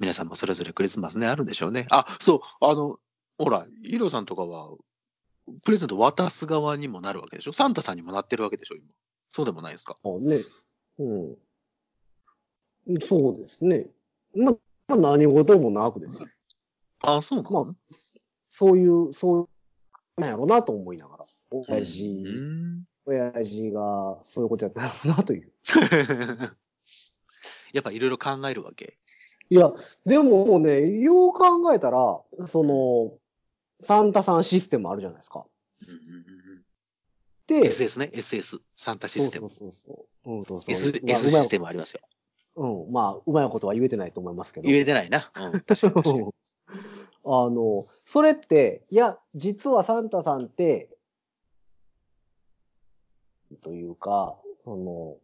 [0.00, 1.86] 皆さんもそれぞれクリスマスね、あるんでしょうね。
[1.90, 2.98] あ、そう、あの、
[3.38, 4.70] ほら、ヒロさんとかは、
[5.64, 7.52] プレゼント渡す側にもなるわけでしょ？
[7.52, 8.76] サンタさんにもなってるわけでしょ？
[8.76, 8.86] 今。
[9.28, 9.96] そうでもないですか？
[10.04, 10.42] あね。
[10.98, 11.36] うん。
[13.06, 13.86] そうですね。
[14.34, 14.52] ま、
[14.88, 16.28] まあ、何事もなくですよ。
[17.02, 17.74] あ、そうなの、まあ、
[18.48, 19.48] そういう、そう、
[20.20, 21.24] なんやろうなと思いながら。
[21.50, 25.52] 親父、うん親父がそういうことやったんやろうなという。
[27.72, 28.98] やっぱいろいろ考えるわけ？
[29.50, 29.72] いや、
[30.04, 33.17] でももうね、よう考えたら、その、
[33.80, 35.46] サンタさんシステムあるじゃないですか。
[37.46, 38.60] で、SS ね、SS。
[38.74, 39.48] サンタシステム。
[39.48, 40.32] そうそうそう。
[40.34, 40.72] うん、そうそう。
[40.72, 42.00] S, まあ S システムありますよ。
[42.56, 44.68] うん、まあ、うまいことは言えてないと思いますけど。
[44.68, 45.30] 言えてないな。
[45.34, 46.24] うん、確かに確かに。
[47.24, 50.90] あの、それって、いや、実はサンタさんって、
[53.62, 55.16] というか、その、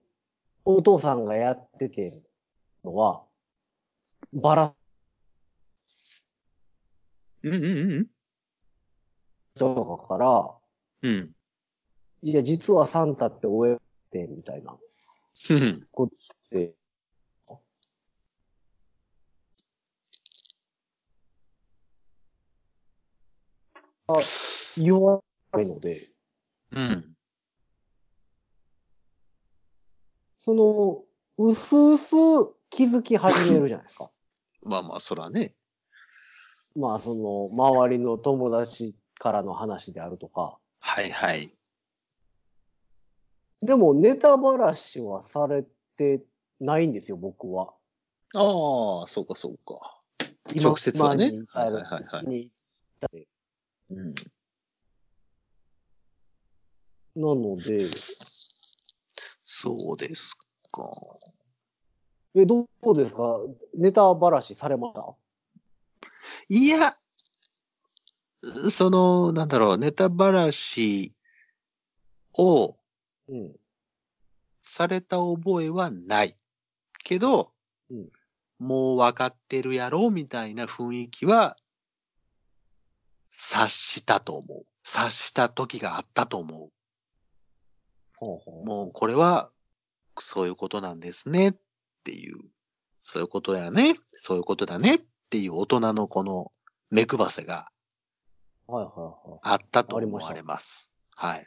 [0.64, 2.12] お父さんがやってて
[2.84, 3.26] のは、
[4.32, 4.74] バラ
[7.42, 8.13] うんうんうん
[9.58, 10.54] とかから、
[11.02, 11.14] うん。
[11.14, 11.30] うん。
[12.22, 13.78] いや、実はサンタって親っ
[14.10, 14.76] て、みたいな、
[15.50, 15.86] うん。
[16.50, 16.74] で、
[24.06, 24.18] あ、
[24.76, 25.20] 言わ
[25.52, 26.08] ないので、
[26.72, 27.14] うん。
[30.38, 31.04] その、
[31.38, 32.14] うすうす
[32.70, 34.10] 気づき始めるじゃないですか。
[34.62, 35.54] まあまあ、そらね。
[36.76, 40.58] まあ、その、周りの友達からの話であるとか。
[40.80, 41.50] はいはい。
[43.62, 45.64] でも、ネタばらしはされ
[45.96, 46.22] て
[46.60, 47.72] ないんですよ、僕は。
[48.34, 50.00] ああ、そうかそうか。
[50.62, 52.48] 直接はねはいはいはい
[53.90, 54.14] うん。
[57.16, 57.78] なので、
[59.42, 60.34] そうです
[60.70, 60.90] か。
[62.34, 63.38] え、どうですか？
[63.74, 65.14] ネタばらしされました？
[66.48, 66.98] いや、
[68.70, 71.14] その、なんだろう、ネタばらし
[72.34, 72.76] を
[73.28, 73.56] うん。
[74.60, 76.34] された覚えはない。
[77.04, 77.52] けど、
[77.90, 78.08] うん
[78.58, 81.56] もう分かってるやろみたいな雰囲気は
[83.30, 84.66] 察したと思う。
[84.84, 86.70] 察した時があったと思
[88.16, 88.64] ほうほう。
[88.64, 89.50] もうこれは
[90.18, 91.54] そういうことなんですねっ
[92.04, 92.38] ていう、
[93.00, 96.52] そういうことやね、そういうことだねっていう大人のこの
[96.90, 97.73] 目配せがう。
[98.66, 100.92] はいはいはあったとありました思われます。
[101.16, 101.46] はい。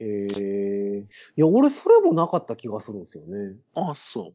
[0.00, 0.04] い。
[0.04, 1.04] ええい
[1.36, 3.56] や、俺それもなかった気がするんですよね。
[3.74, 4.34] あそ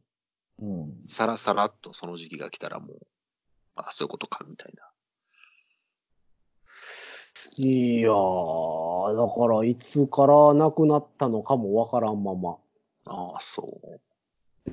[0.60, 0.64] う。
[0.64, 0.92] うん。
[1.06, 3.06] さらさらっとその時期が来たらもう、
[3.76, 4.84] あそういうことかみたいな。
[7.58, 12.56] いやー、だからいつから亡くなったのかもわからんまま。
[13.06, 14.00] ああ、そう。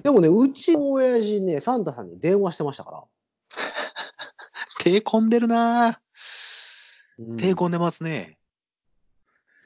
[0.02, 3.04] でもね、うちの親父ね、サンタさんに電話してましたから。
[4.80, 6.00] 手込んでるな
[7.20, 8.38] うんぁ手込んでますね。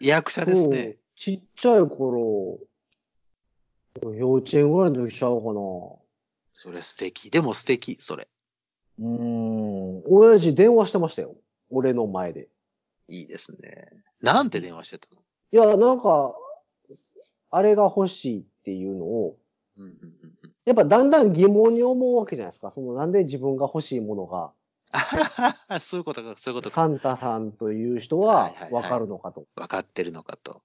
[0.02, 0.84] 役者ですね。
[0.84, 0.98] そう。
[1.16, 2.60] ちっちゃい頃、
[4.02, 5.54] 幼稚園ぐらいの時ちゃうかな。
[6.54, 7.30] それ素敵。
[7.30, 8.28] でも素敵、それ。
[9.00, 10.04] うーん。
[10.08, 11.36] 親父電話してましたよ。
[11.72, 12.50] 俺の前で。
[13.08, 13.89] いいですね。
[14.22, 15.22] なんて電話してたの？
[15.52, 16.36] いや、なんか、
[17.52, 19.38] あれが欲しいっていうのを、
[19.78, 20.52] うんうんうんうん。
[20.66, 22.72] やっぱだんだん疑問に思うわけじゃないですか。
[22.72, 24.52] そのなんで自分が欲しいものが、
[25.82, 26.75] そういうことか、そういうことか。
[26.75, 29.47] サンタさんという人はいははいはいわかるのかと。
[29.56, 30.62] 分かってるのかと。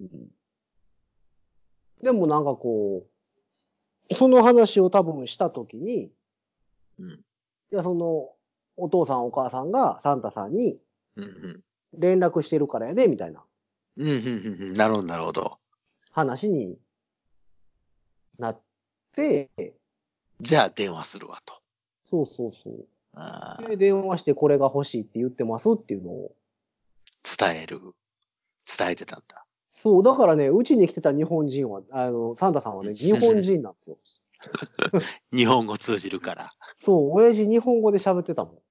[0.00, 0.30] うん
[2.02, 3.04] でもなんかこ
[4.10, 6.10] う、その話を多分したときに、
[6.98, 7.10] うん。
[7.10, 7.16] い
[7.72, 8.30] や、その、
[8.76, 10.82] お父さんお母さんがサンタさんに。
[11.92, 13.44] 連絡してるからやで、みたいな
[13.96, 14.72] うんうんうんうん。
[14.72, 15.58] なるほど、なるほど。
[16.12, 16.78] 話に
[18.38, 18.60] なっ
[19.14, 19.50] て、
[20.40, 21.54] じゃあ電話するわと。
[22.04, 22.86] そうそうそう。
[23.68, 26.32] で、電話してこれが欲しいって言ってますっていうのを。
[27.38, 27.80] 伝える。
[28.78, 29.44] 伝えてたんだ。
[29.70, 33.98] そう、だからね、うちに来てた日本人は、あの、サンタさんはね、 日本人なんですよ。
[35.32, 36.52] 日本語通じるから。
[36.76, 38.58] そう、親父日本語で喋ってたもん。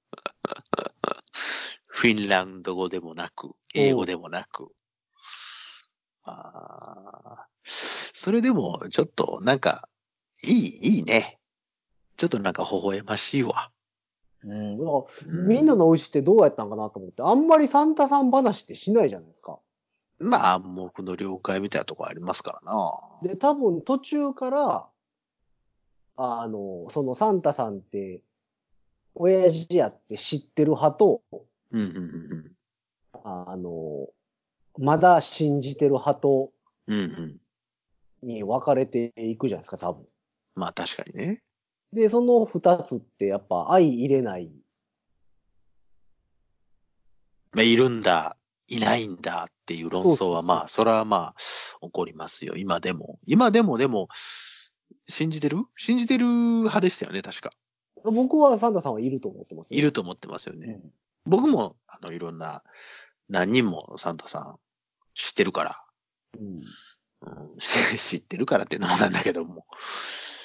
[1.88, 4.71] フィンランド語でもなく、英語でもなく。
[6.23, 9.89] あーそれでも、ちょっと、なんか、
[10.43, 11.39] いい、いいね。
[12.17, 13.71] ちょっとなんか微笑ましいわ。
[14.43, 14.78] うん。
[14.78, 19.60] だからうんみんなのうちってどうやったんかなと思って、あんまりサンタさん話ってしないじゃないですか。
[20.19, 23.02] まあ、暗黙の了解みたいなとこありますからな。
[23.23, 24.88] で、多分途中から、
[26.17, 28.21] あの、そのサンタさんって、
[29.15, 31.21] 親父やって知ってる派と、
[31.71, 32.52] うん、うん、うん
[33.23, 34.08] あの、
[34.78, 36.49] まだ信じてる派と、
[36.88, 36.95] うん。
[36.95, 38.28] うん、うん。
[38.28, 40.06] に分かれていくじゃないですか、多分。
[40.56, 41.41] まあ、確かにね。
[41.93, 44.52] で、その二つってやっぱ相入れない。
[47.52, 51.41] まあ、いるんだ、いないんだっていう論争はまあ、それはまあ、
[51.82, 52.56] 起こりますよ。
[52.56, 53.19] 今でも。
[53.25, 54.08] 今でもでも、
[55.08, 55.58] 信じてる？
[55.75, 57.52] 信じてる派でしたよね、確か。
[58.04, 60.80] 僕はサンタさんはいると思ってます、いると思ってますよね。
[60.84, 60.91] うん
[61.25, 62.63] 僕も、あの、いろんな、
[63.30, 64.60] 何人もサンタさん
[65.13, 65.84] 知ってるから、
[66.39, 66.63] うん。
[67.21, 70.38] うん、 知ってるからっていうのもなんだけども、い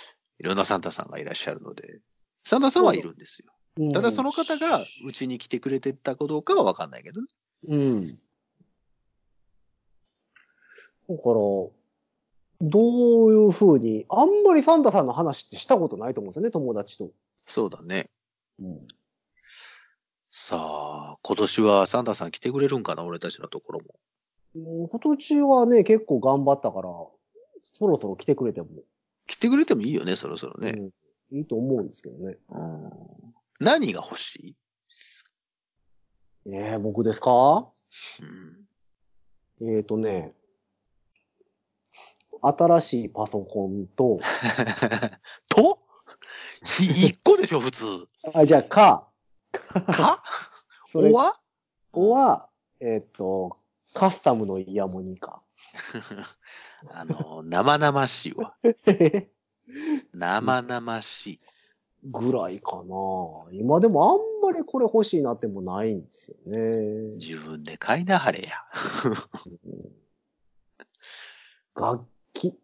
[0.44, 2.00] ろんなサンタさんがいらっしゃるので、
[2.42, 3.46] サンタさんはいるんですよ。
[3.48, 3.54] うん
[3.92, 7.26] ただその方がうちに来てくれてたかどうかはわかんないけどね。
[7.66, 8.06] うん。
[8.06, 8.12] だ
[11.16, 11.24] から、
[12.60, 17.10] どういう風に、あんまりサンタさんの話ってしたことないと思うんですよね、友達と。
[17.46, 18.10] そうだね。
[18.60, 18.86] うん。
[20.30, 23.86] さあ、今年はサンタさん来てくれるんかな、俺たちのところも。
[24.88, 26.88] 今年はね、結構頑張ったから、
[27.60, 28.68] そろそろ来てくれても、
[29.26, 30.72] 来てくれてもいいよね、そろそろね。
[31.30, 32.36] うん、いいと思うんですけどね。
[32.50, 32.90] うん、
[33.60, 34.56] 何が欲しい、
[36.52, 37.70] えー、僕ですか？
[39.60, 40.34] うん、えーとね、
[42.42, 44.20] 新しいパソコンと、
[45.48, 45.78] と？
[46.66, 47.84] ひ一個でしょ、普通。
[48.34, 49.08] あ、じゃあ、か、
[49.52, 50.22] か？
[50.90, 51.40] それおわ？
[51.92, 52.48] は、
[52.80, 53.56] えーと、
[53.94, 55.42] カスタムのイヤモニか。
[56.90, 58.54] あの、生々しいわ。
[60.12, 61.38] 生々しい。
[62.04, 63.50] ぐらいかな。
[63.52, 66.58] 今でもあんまりこれ欲しいなってもないんですよね。
[67.16, 68.52] 自分で買いなはれや。
[69.64, 70.04] うん
[71.76, 72.58] 楽器。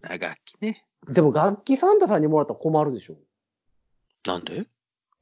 [0.00, 0.86] 楽器ね。
[1.08, 3.16] でも楽器サンタさんにもらったら困るでしょ。
[4.26, 4.66] なんで？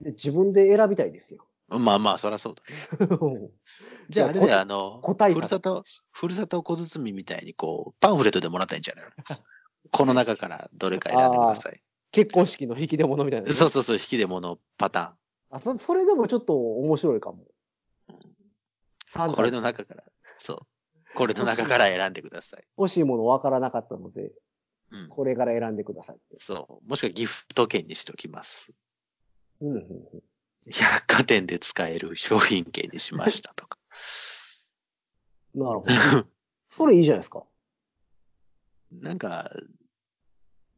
[0.01, 1.47] で自分で選びたいですよ。
[1.79, 2.63] まあまあ、そらそうだ
[3.29, 3.51] ね。
[4.09, 9.11] じゃああれあの、個体差ふるさと、ふるさと小包みたいにこう、パンフレットでもらったんじゃないの？
[9.91, 11.83] この中からどれか選んでください。
[12.11, 15.17] 結婚式の引き出物みたいな、そうそうそう、引き出物パタ
[15.51, 15.77] あそ。
[15.79, 17.45] それでもちょっと面白いかも。
[19.35, 20.05] これの中から、
[20.39, 20.59] そう。
[21.15, 22.65] これの中から選んでください。
[22.77, 24.33] 欲しいもの分からなかったので、
[24.91, 25.09] うん。
[25.09, 26.17] これから選んでください。
[26.39, 26.89] そう。
[26.89, 28.73] もしくはギフト券にしておきます。
[29.61, 30.23] うんうんうん
[30.71, 33.79] 百貨店で使える商品券にしましたとか。
[35.55, 35.87] なるほど。
[36.69, 37.45] それいいじゃないですか。
[38.91, 39.51] なんか、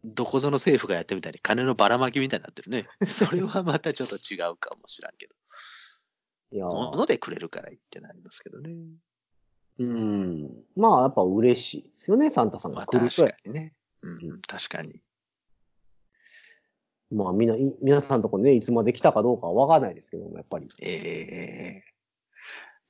[0.05, 2.87] どこぞの政府がやってみたいに金のばらまきみたいになってるね。
[3.09, 5.35] それはまたちょっと違うかもしらんけど。
[6.53, 8.77] いやー物でくれるからいいってなりますけどね。
[9.79, 10.64] うん。
[10.77, 13.38] まあ、やっぱ嬉しいですよね、サンタさんまあが来ると確か。
[13.44, 13.75] にね。
[14.03, 15.03] うん、確かに。
[17.10, 20.68] まあ、みんな、い皆さんのとこね、いつまで来たかどうかはわかんないですけども、やっぱり。
[20.80, 21.82] ええ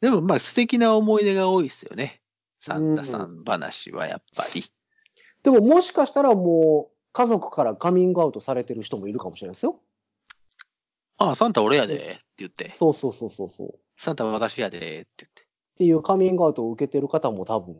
[0.01, 2.21] でもまあ素敵な思い出が多いですよね。
[2.59, 4.65] サンタさん話はやっぱり。
[5.43, 9.81] でも、もしかしたらもう、家族からカミングアウトされてる人もいるかもしれないですよ。
[11.17, 12.73] ああ、サンタ俺やでって言って。
[12.75, 13.69] そうそうそうそうそう。
[13.69, 14.85] っサンタ私やでって
[15.19, 15.47] 言って。
[15.79, 17.77] ていうカミングアウトを受けてる方も多分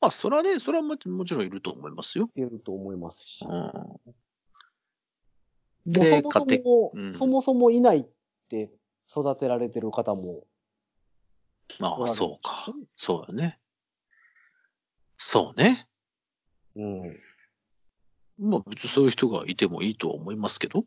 [0.00, 2.30] まあそれはね、それはもちもちろんいると思いますよ。
[2.36, 3.44] いると思いますし。
[3.48, 4.05] うん。
[5.86, 8.06] でで、そもそも、うんそもそもいないっ
[8.48, 8.72] て
[9.08, 10.44] 育てられてる方も、
[11.78, 12.66] まあそうか。
[12.96, 13.58] そうよね。
[15.16, 15.88] そうね。
[16.74, 17.02] うん。
[18.38, 20.84] まあ別にそういう人がいてもいいとは思いますけど。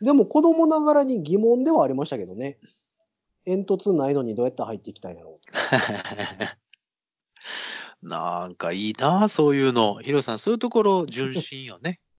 [0.00, 2.58] でも子供ながらに疑問ではありましたけどね。
[3.44, 5.38] 煙突ないのにどうやって入っていきたいんだろう。
[8.06, 10.00] なんかいいなそういうの。
[10.00, 12.00] ヒロさん、そういうところ純真よね。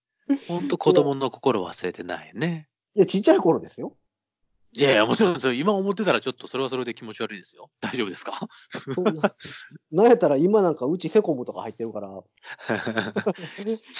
[0.48, 2.70] ほんと子供の心忘れてないよね。
[2.96, 3.96] いや、ちっちゃい頃ですよ。
[4.76, 7.70] いやいや、もちろんそれ今思ってたらちょっとそれはそれで気持ち悪いですよ。
[7.80, 8.34] 大丈夫ですか？
[8.96, 9.36] そんな
[9.92, 12.10] なんやったら今なんかうちセコムとか入ってるから、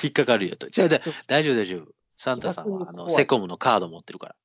[0.04, 0.68] 引っかかるよと。
[0.70, 1.92] じゃあ、だ大丈夫大丈夫。
[2.18, 4.36] サンタさんはあのセコムのカード持ってるから。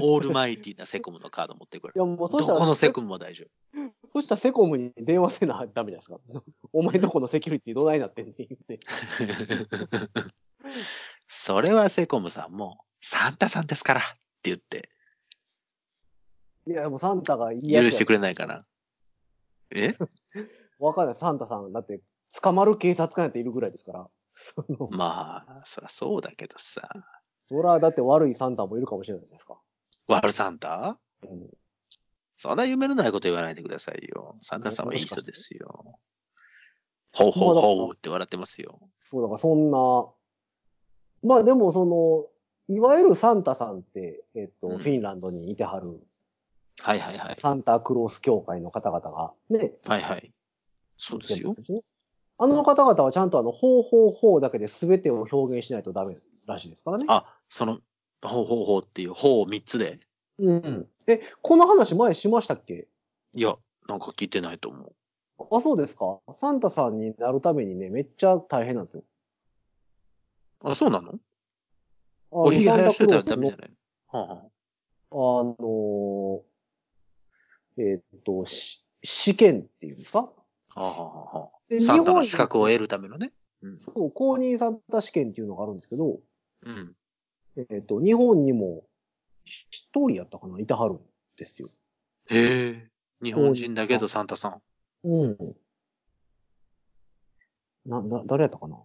[0.00, 1.98] オールマイティなセコムのカード持ってるからい。
[1.98, 3.44] やもうそどしたら、このセコムも大丈
[3.74, 4.10] 夫。
[4.12, 6.18] そしたらセコムに電話せなダメですか。
[6.72, 8.78] お前どこのセキュリティどないなってんねん言って。
[11.26, 14.02] それはセコムさんも、サンタさんですからっ
[14.42, 14.90] て言って。
[16.66, 18.66] いや、もうサンタがいい許してくれないかな。
[19.70, 19.94] え？
[20.78, 21.14] わかんない。
[21.14, 22.00] サンタさん、だって、
[22.42, 24.06] 捕まる警察官やっているぐらいですから。
[24.90, 26.88] まあ、そりゃそうだけどさ。
[27.48, 29.60] そら、だって悪いサンタもいるかもしれないじゃないですか。
[30.06, 30.98] 悪サンタ？
[31.22, 31.50] うん、
[32.36, 34.36] そんな夢のないこと言わないでくださいよ。
[34.40, 35.98] サンタさんはいい人ですよ。
[37.12, 38.78] ほうほうほうって笑ってますよ。
[39.00, 40.06] そう、だからそんな、
[41.22, 42.26] まあでもその、
[42.74, 46.00] いわゆるサンタさんって、えっと、うんフィンランドにいてはる、
[46.80, 47.36] はいはいはい。
[47.36, 50.32] サンタクロース協会の方々が、ね、はいはい。
[50.96, 51.54] そうですよ。
[51.68, 51.82] ね
[52.40, 56.14] あの方々はちゃんとあの、ほうほうほうだけで全てを表現しないとダメ
[56.46, 57.04] らしいですからね。
[57.08, 57.80] あ、その、
[58.22, 59.98] ほうほうほうっていう、ほう三つで
[60.38, 60.88] うん。
[61.08, 62.86] え、この話前しましたっけ？
[63.34, 63.56] いや、
[63.88, 64.92] なんか聞いてないと思う。
[65.50, 66.20] あ、そうですか。
[66.32, 69.02] サンタさんになるためにね、めっちゃ大変なんですよ。
[70.64, 71.12] あ、そうなの？
[71.12, 71.18] あ
[72.30, 73.70] おひげ生やしといたらダメじゃない？
[74.08, 74.50] はあは
[75.10, 76.42] あのー
[77.78, 80.30] えーっと、し試験っていうんですか？
[80.74, 83.32] あはあはあはであサンタの資格を得るためのね？
[83.62, 83.78] うん。
[83.78, 86.20] そう、公認サンタ試験っていうのがあるんですけど、
[86.66, 86.94] うん。
[87.56, 88.84] えーっと、日本にも
[89.44, 90.60] 一人やったかな？
[90.60, 91.00] いてはるん
[91.36, 91.68] ですよ。
[92.30, 92.90] へえ。
[93.22, 94.60] 日本人だけどサンタさん。
[95.04, 95.38] うん。
[97.86, 98.76] な、な、誰やったかな？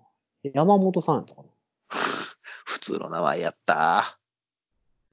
[0.53, 1.47] 山本さんやったかな？
[2.65, 4.19] 普通の名前やった。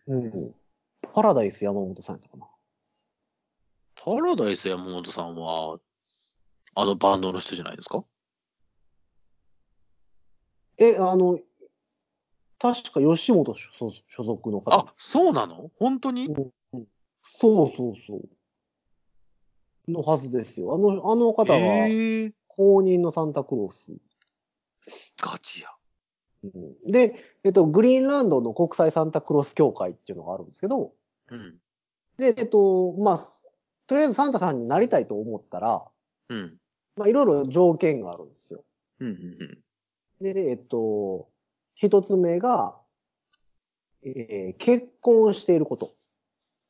[0.07, 0.55] うん。
[1.03, 2.47] パラダイス山本さんやったかな
[3.95, 5.79] パラダイス山本さんは、
[6.75, 8.05] あのバンドの人じゃないですか？
[10.79, 11.39] え、あの、
[12.59, 14.75] 確か吉本所所属の方。
[14.75, 15.71] あ、そうなの？
[15.79, 16.29] 本当に？
[17.23, 19.91] そうそうそう。
[19.91, 20.75] のはずですよ。
[20.75, 21.59] あの、あの方が。
[22.49, 23.93] 公認のサンタクロース。
[25.21, 25.69] ガチや。
[26.45, 27.15] うんで、
[27.45, 30.93] えっと、グリーンランドの国際サンタクロース協会っていうのがあるんですけど、
[31.31, 31.59] うん。
[32.19, 33.19] で、えっと、まあ、
[33.87, 35.85] とりあえずサンタさんになりたいと思ったら、
[36.29, 36.57] うん。
[36.97, 38.65] まあ、いろいろ条件があるんですよ。
[39.01, 39.09] うん。
[39.09, 39.59] うん。
[40.23, 41.29] で、えっと、
[41.75, 42.77] 一つ目が、
[44.03, 45.91] えー結婚していること。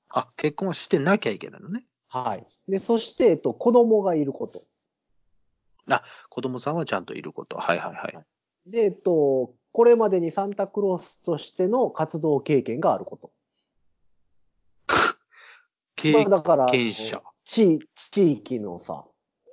[0.09, 1.85] あ、結婚はしてなきゃいけないのね。
[2.09, 2.47] はい。
[2.69, 4.61] で、そして、えっと、子供がいること。
[6.29, 7.59] 子供さんはちゃんといること。
[7.59, 8.71] はいはいはい。
[8.71, 13.31] で、えっと、これまでにサンタクロースとしての活動経験があること。
[15.97, 17.23] 経まあ、だから、験者。
[17.45, 19.05] 地、地域のさ、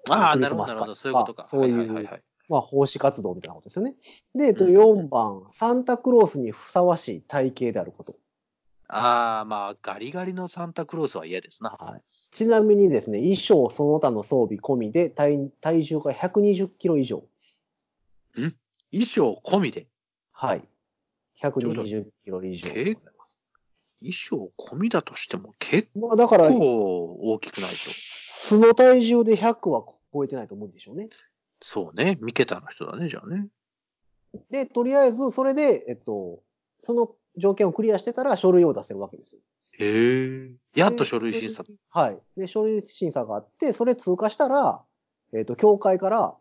[0.10, 0.96] ああ、なるほど、なるほど。
[0.96, 1.46] そういうことか。
[1.46, 2.24] そういうはいはいはい。
[2.50, 3.96] まあ、奉仕活動みたいなことですよね。
[4.34, 8.14] で、えっと、うん4番、サンタクロースにふさわしい体型であること。
[8.88, 11.72] ああ、まあ、ガリガリのサンタクロースは嫌ですな。
[11.72, 12.02] はい。
[12.32, 17.24] ちなみにですね、衣装その他の装備込みで体体重が120キロ以上。
[18.34, 19.88] 衣装込みで？
[20.40, 20.62] はい。
[21.42, 23.42] 120キロ以上でございます。
[24.02, 27.76] 衣装込みだとしても結まあ、だから、構大きくないと。
[27.76, 29.84] 素の体重で100は
[30.14, 31.10] 超えてないと思うんでしょうね。
[31.60, 32.20] そうね。
[32.22, 33.48] 三桁の人だね、じゃあね。
[34.52, 36.44] で、とりあえず、それで、えっと、
[36.78, 39.42] その条件をクリアしてたら書類を出せるわけですよ。
[39.80, 40.52] へえ。
[40.76, 41.64] やっと書類審査。
[41.90, 42.20] はい。
[42.40, 44.84] で、書類審査があって、それ通過したら、
[45.34, 46.36] えっと、協会から、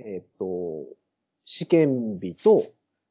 [0.00, 0.86] えっと、
[1.44, 2.64] 試験日と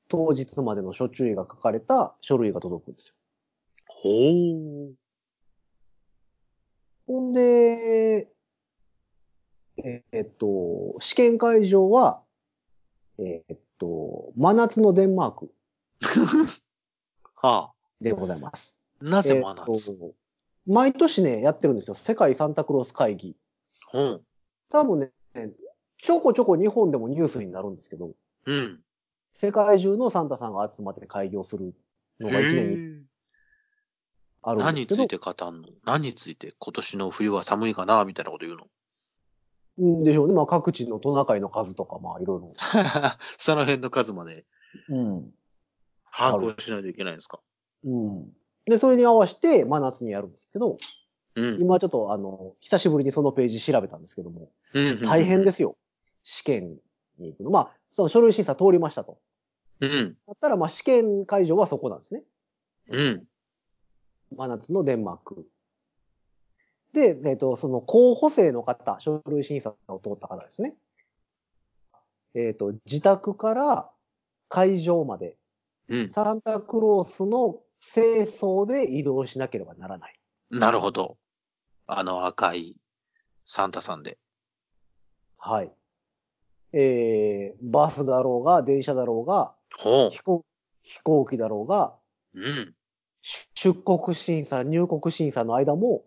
[0.08, 3.16] 当日までの諸注意が書かれた書類が届くんですよ。
[3.88, 4.10] ほ
[4.90, 4.94] う。
[7.08, 8.28] ほんで、
[9.78, 12.22] えっと、試験会場は、
[13.20, 15.52] えっと、真夏のデンマーク
[17.36, 17.74] はあ。
[18.02, 18.78] でございます。
[19.02, 20.14] なぜ真夏、と
[20.66, 21.94] 毎年ね、やってるんですよ。
[21.94, 23.36] 世界サンタクロース会議。
[23.94, 24.22] うん。
[24.70, 25.12] 多分ね、
[26.02, 28.14] ちょこちょこ日本でもニュースになるんですけど、
[28.46, 28.84] うん。
[29.40, 31.76] 世界中のサンタさんが集まって会議をする
[32.20, 33.04] のが一年に
[34.42, 35.68] あるん何ですけどについて語んの？
[35.86, 38.04] 何について今年の冬は寒いかな？
[38.04, 38.68] みたいなこと言うの？
[39.78, 40.34] うんでしょうね。
[40.34, 42.54] まあ各地のトナカイの数とか、まあいろいろ。
[43.38, 44.46] その辺の数まで
[44.90, 45.32] うん。
[46.12, 47.40] 把握をしないといけないんですか？
[47.84, 48.32] うん。
[48.66, 50.78] で、それに合わせて真夏にやるんですけど、
[51.36, 51.62] うん。
[51.62, 55.78] 今ちょっとあの、久しぶりにそのページ調べたんですけども、うん大変ですよ。
[56.24, 56.80] 試験
[57.20, 57.52] に行くの。
[57.52, 59.20] まあ、その書類審査通りましたと。
[59.80, 60.18] うん。
[60.28, 62.24] だったら、まあ試験会場はそこなんですね。
[62.90, 63.24] うん。
[64.36, 65.46] 真夏のデンマーク。
[66.94, 70.76] で、えっ、と、その候補生の方、書類審査を通った方ですね。
[72.34, 73.90] えっ、と、自宅から
[74.50, 75.38] 会場まで、
[75.90, 76.10] うん。
[76.10, 80.20] サンタクロースの清掃で移動しなければならない。
[80.50, 81.18] なるほど。
[81.86, 82.76] あの赤い
[83.46, 84.18] サンタさんで。
[85.38, 85.72] はい。
[86.74, 90.46] えー、バスだろうが、電車だろうが、ほ飛行
[90.84, 91.96] 飛行機だろうが、
[92.36, 92.42] う。
[92.42, 92.74] うん。
[93.22, 96.06] 出出国審査、入国審査の間も、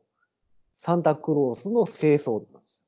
[0.76, 2.86] サンタクロースの清掃なんです。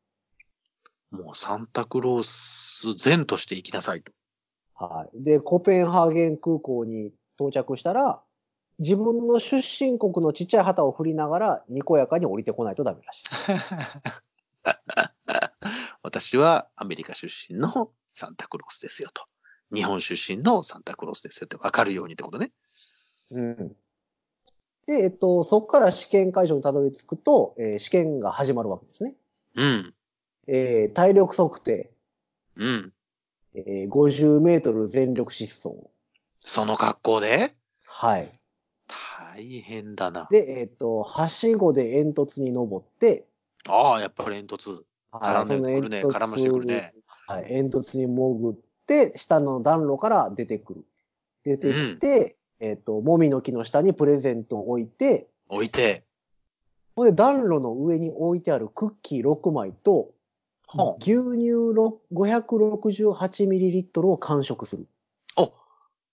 [1.11, 4.13] もうサンタクロース善として生きなさいと。
[4.75, 5.23] はい。
[5.23, 8.23] で、コペンハーゲン空港に到着したら、
[8.79, 13.25] 自分の出身国のちっちゃい旗を振りながら、にこやかに降りてこないとダメらしい。
[16.03, 19.25] 私はアメリカ出身のサンタクロースですよと。
[19.75, 22.53] 日本出身のサンタクロースですよって分かるようにってことね。
[23.31, 23.77] うん。
[24.87, 29.15] で、えっと、そこから試験会場にたどり着くと、えー試験が始まるわけですね。
[29.55, 29.95] うん。
[30.49, 31.91] えー体力測定、
[32.57, 32.93] うん。
[33.55, 35.89] えー50メートル全力疾走。
[36.41, 37.55] その格好で？
[37.87, 38.39] はい。
[39.33, 40.29] 大変だな。
[40.31, 43.27] で、えっと、はしごで煙突に登って、
[43.67, 44.83] ああ、やっぱり煙突。
[45.13, 46.01] はい絡んでくるね。
[46.01, 46.95] その絡ましてくるね。
[47.29, 48.57] はい、煙突に潜っ
[48.87, 50.85] て、下の暖炉から出てくる。
[51.45, 56.05] 出てきて、えっ、と、もみの木の下にプレゼントを置いて、置いて。
[56.97, 60.11] ほんで暖炉の上に置いてあるクッキー6枚と、
[60.67, 64.87] は牛乳ろ 568ml を完食する。
[65.37, 65.51] あ、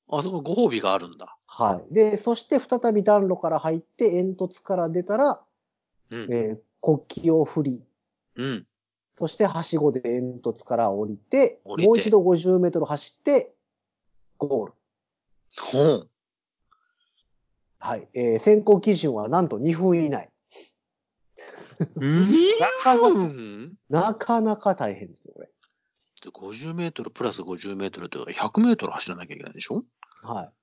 [0.09, 1.37] あそこご褒美があるんだ。
[1.47, 1.93] はい。
[1.93, 5.41] で、そして再び暖炉から入って煙突から出たら、
[6.11, 6.27] うん。
[6.31, 7.81] えー国旗を振り、
[8.37, 8.65] うん。
[9.19, 13.53] そしてはしごで煙突から降りて、降りてもう一度50メートル走って、
[14.37, 14.73] ゴール。
[15.57, 16.07] ほん。
[17.79, 18.07] はい。
[18.13, 20.29] えー選考基準はなんと2分以内。
[21.97, 23.73] 2分？
[23.89, 25.49] なかなか大変ですよ、これ。
[26.23, 29.83] 50メートルプラス50メートルってことは100メートル走らなきゃいけないでしょ？
[30.23, 30.53] は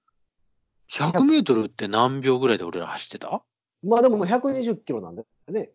[0.90, 3.42] ?100 メートルって何秒ぐらいで俺ら走ってた？
[3.82, 3.86] い。
[3.86, 5.72] まあでも120キロなんだよね。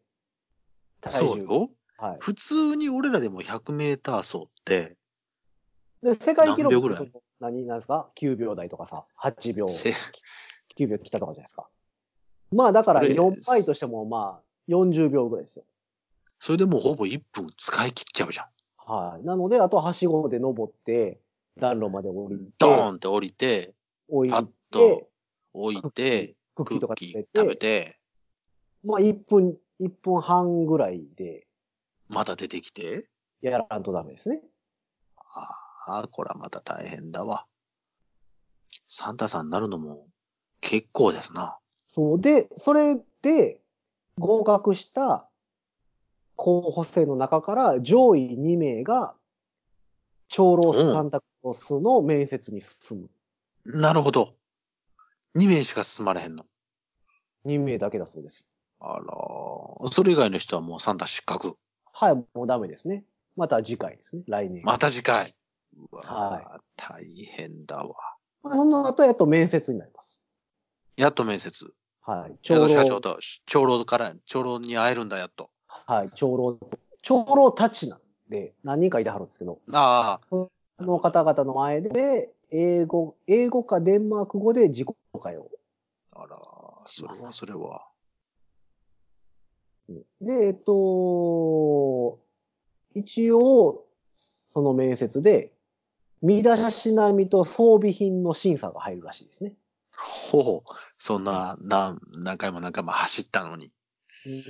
[1.00, 1.28] 体重。
[1.28, 1.70] そうよ。
[2.02, 2.18] はい。
[2.20, 4.98] 普通に俺らでも100メーター走って、
[6.02, 9.94] で、世界記録何秒ぐらい何なんですか ?9 秒台とかさ、8秒、せ
[10.76, 11.68] 9秒来たとかじゃないですか？
[12.52, 15.66] まあだからそれ4倍としてもまあ40秒ぐらいですよ。
[16.40, 18.48] それでもうほぼ1分使い切っちゃうじゃん。
[18.78, 19.24] はい。
[19.24, 21.20] なので、あとはしごで登って、
[21.60, 23.76] 暖炉まで降りて、ドーンって降りて、
[24.10, 25.08] 置いパッてと、
[25.54, 28.00] 置いて、クッキーとか食べて、食べて、
[28.84, 31.46] まあ1分、1分半ぐらいで
[32.12, 33.08] また出てきて、
[33.42, 34.42] やらんとダメですね。
[35.88, 37.46] ああ、これはまた大変だわ。
[38.86, 40.06] サンタさんになるのも
[40.60, 41.58] 結構ですな。
[41.88, 42.22] そう。
[42.22, 43.62] で、それで
[44.20, 45.30] 合格した
[46.36, 49.16] 候補生の中から上位2名が
[50.28, 53.10] 長老サンタクロースの面接に進
[53.66, 53.74] む。
[53.82, 54.36] なるほど。
[55.38, 56.46] 2名しか進まれへんの。
[57.46, 58.50] 2名だけだそうです。
[58.82, 61.56] あらーそれ以外の人はもうサンタ失格。
[61.94, 63.04] はい、もうダメですね。
[63.36, 64.24] また次回ですね。
[64.28, 64.64] 来年。
[64.64, 65.32] また次回。
[65.92, 67.96] うわーは大変だわ。
[68.44, 70.24] まあ、その後やっと面接になります。
[70.96, 71.74] やっと面接。
[72.02, 72.36] はい。
[72.42, 75.50] 長老社長と、長老から、長老に会えるんだ、やっと。
[75.68, 76.60] はい、長老、
[77.02, 85.50] 長老たちなんで、何人かいてはるんですけど、ああ、その方々の前で、英語、英語かデンマーク語で自己紹介を。
[86.12, 86.38] あら、
[86.86, 87.88] それはそれは。
[90.22, 92.20] で、えっと、
[92.94, 93.86] 一応、
[94.16, 95.54] その面接で、
[96.22, 99.56] 身だしなみと装備品の審査が入るらしいですね。
[99.92, 103.72] ほう、そんな、何、何回も何回も走ったのに。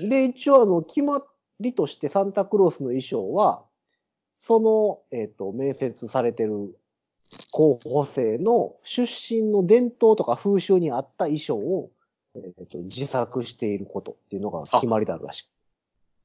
[0.09, 1.23] で、一応あの、決ま
[1.59, 3.63] りとしてサンタクロースの衣装は、
[4.37, 6.75] その、えっ、と、面接されてる
[7.51, 11.91] 候補生の出身の伝統とか風習に合った衣装を、
[12.35, 15.49] えっ、と、自作していることっていうのが決まりであるらし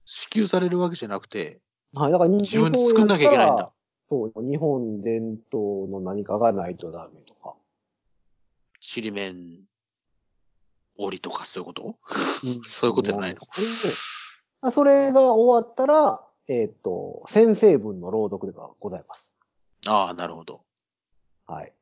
[0.04, 1.60] 支給されるわけじゃなくて、
[1.94, 1.98] い。
[1.98, 2.12] はい。
[2.12, 3.72] だから自分で作んなきゃいけないんだ。
[4.08, 7.56] そう、日本伝統の何かがないとダメとか。
[8.80, 9.64] ちりめん、
[10.96, 11.98] 折りとかそういうこと？
[12.66, 13.40] そういうことじゃないの？
[13.40, 13.94] なんですけど
[14.62, 19.34] まあそれが終わったら、えっ、と、先生文の朗読がございます。
[19.86, 20.62] ああ、なるほど。
[21.46, 21.72] はい。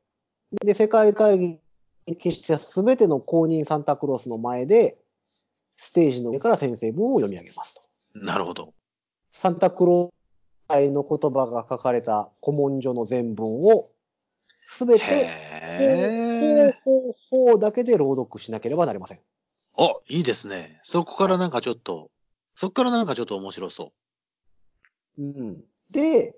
[0.63, 1.59] で、世界会議
[2.07, 4.97] に決したすべての公認サンタクロースの前で、
[5.77, 7.81] ステージの上から先生文を読み上げますと。
[8.19, 8.73] なるほど。
[9.31, 10.15] サンタクロース
[10.67, 13.87] 愛の言葉が書かれた古文書の全文を、
[14.65, 16.73] すべて、へえ。
[16.83, 17.11] ほうほう
[17.51, 19.19] ほうだけで朗読しなければなりません。
[19.77, 20.79] あ、いいですね。
[20.83, 22.09] そこからなんかちょっと、
[22.55, 23.91] そこからなんかちょっと面白そ
[25.17, 25.63] うん。
[25.91, 26.35] で、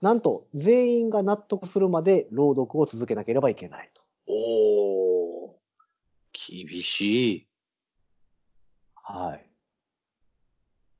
[0.00, 4.02] なんと、全員が納得するまで朗読を続けなければいけないと。
[4.28, 4.32] う。
[4.32, 6.66] おー。
[6.68, 7.46] 厳しい。
[8.94, 9.48] はい。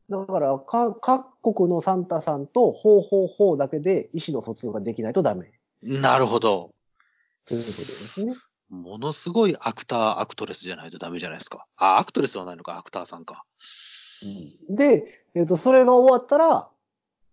[0.08, 5.52] だから、か、各国のサンタさんと、ほうほうほうだけで意思の疎通ができないとダメ。
[5.82, 6.48] なるほど。
[6.50, 6.72] というこ
[7.44, 8.34] とですね。
[8.70, 11.66] ものすごいアクター、アクトレスじゃないとダメじゃないですか。
[11.76, 13.44] あ、アクトレスはないのか、アクターさんか。
[14.68, 16.68] で、えっ、と、それが終わったら、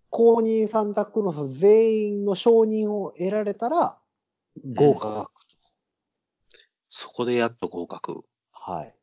[0.10, 3.98] 公認サンタクロース全員の承認を得られたら、
[4.74, 5.30] 合格。
[6.98, 8.22] そこでやっと合格。
[8.54, 8.96] はい。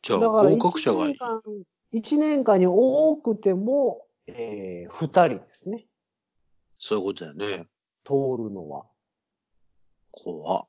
[0.00, 1.42] じゃあ、だから合格者が1年間、
[1.90, 5.84] 一年間に多くても、えー、二人ですね。
[6.78, 7.66] そういうことだよね。
[8.02, 8.86] 通るのは。
[10.10, 10.66] 怖っ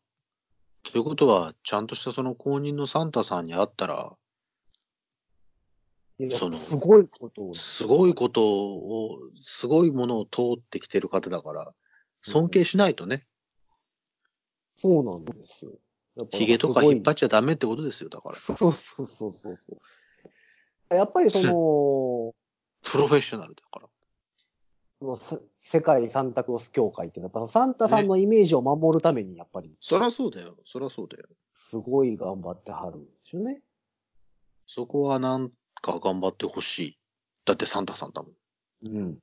[0.83, 4.17] ということは、ちゃんとしたその公認のサンタさんに会ったら、
[6.29, 7.53] そのすごいことを。
[7.53, 11.73] すごいことを、すごいものを通ってきてる方だから、
[12.21, 13.28] 尊敬しないとね。
[14.81, 15.71] そうなんですよ。
[16.15, 18.35] やっぱ髭とか引っ張っちゃダメってことですよ、だから。
[18.37, 19.77] そうそうそうそうそ
[20.91, 20.95] う。
[20.95, 22.33] やっぱりその、
[22.89, 23.89] プロフェッショナルだから。
[24.99, 30.55] そのせ世界サンタクロース協会っていうのは、やっぱサンタさんのイメージを守るために、やっぱり、そりゃそうだよ。
[30.63, 31.27] そりゃそうだよ。
[31.53, 33.61] すごい頑張ってはるんですよね。
[34.65, 35.51] そこはなん
[35.81, 36.97] か頑張ってほしい。
[37.43, 38.33] だってサンタさんだもん。
[38.87, 39.19] うん。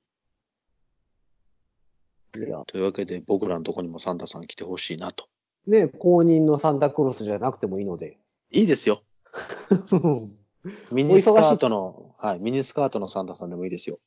[2.39, 5.29] いや、というわけで僕らのとこにもサンタさん来てほしいなと。
[5.67, 8.19] ね、公認のサンタクロースじゃなくてもいいので。
[8.51, 9.03] いいですよ。
[10.91, 13.99] ミニスカートの、はい、ミニスカートのサンタさんでもいいですよ。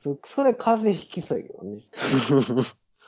[0.00, 1.80] そそれ風邪ひきそうやけどね。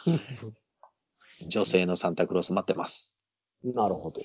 [1.49, 3.17] 女性のサンタクロース待ってます。
[3.63, 4.21] なるほど。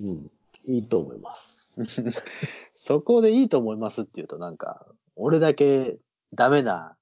[0.00, 0.30] うん。
[0.66, 1.78] いいと思います。
[2.74, 5.98] そこでいいと思いますって言うとなんか、俺だけ
[6.32, 6.96] ダメな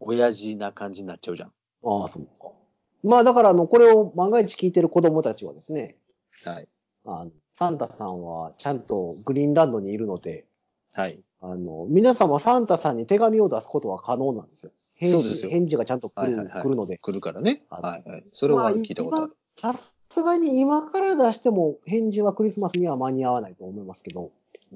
[0.00, 1.48] 親父な感じになっちゃうじゃん。
[1.84, 2.57] ああ、そうか。
[3.04, 5.96] まあだからあの、これを万が一聞いてる子供たちはですね、
[6.44, 6.68] はい。
[7.04, 10.46] あの、サンタさんはちゃんとグリーンランドにいるので、
[10.94, 11.20] はい。
[11.40, 14.72] あの、皆様サンタさんに手紙を出すことは可能なんですよ。
[14.96, 16.98] 返事そうですよ返事がちゃんと来る,、はいはいはい来るので。
[16.98, 17.62] 来るからね。
[17.70, 18.24] あはいはい。
[18.32, 19.32] それはまあ聞いたことある。
[19.62, 19.78] 今さ
[20.10, 24.30] すがに今から出しても返事はクリスマスには間に合わないと思いますけど、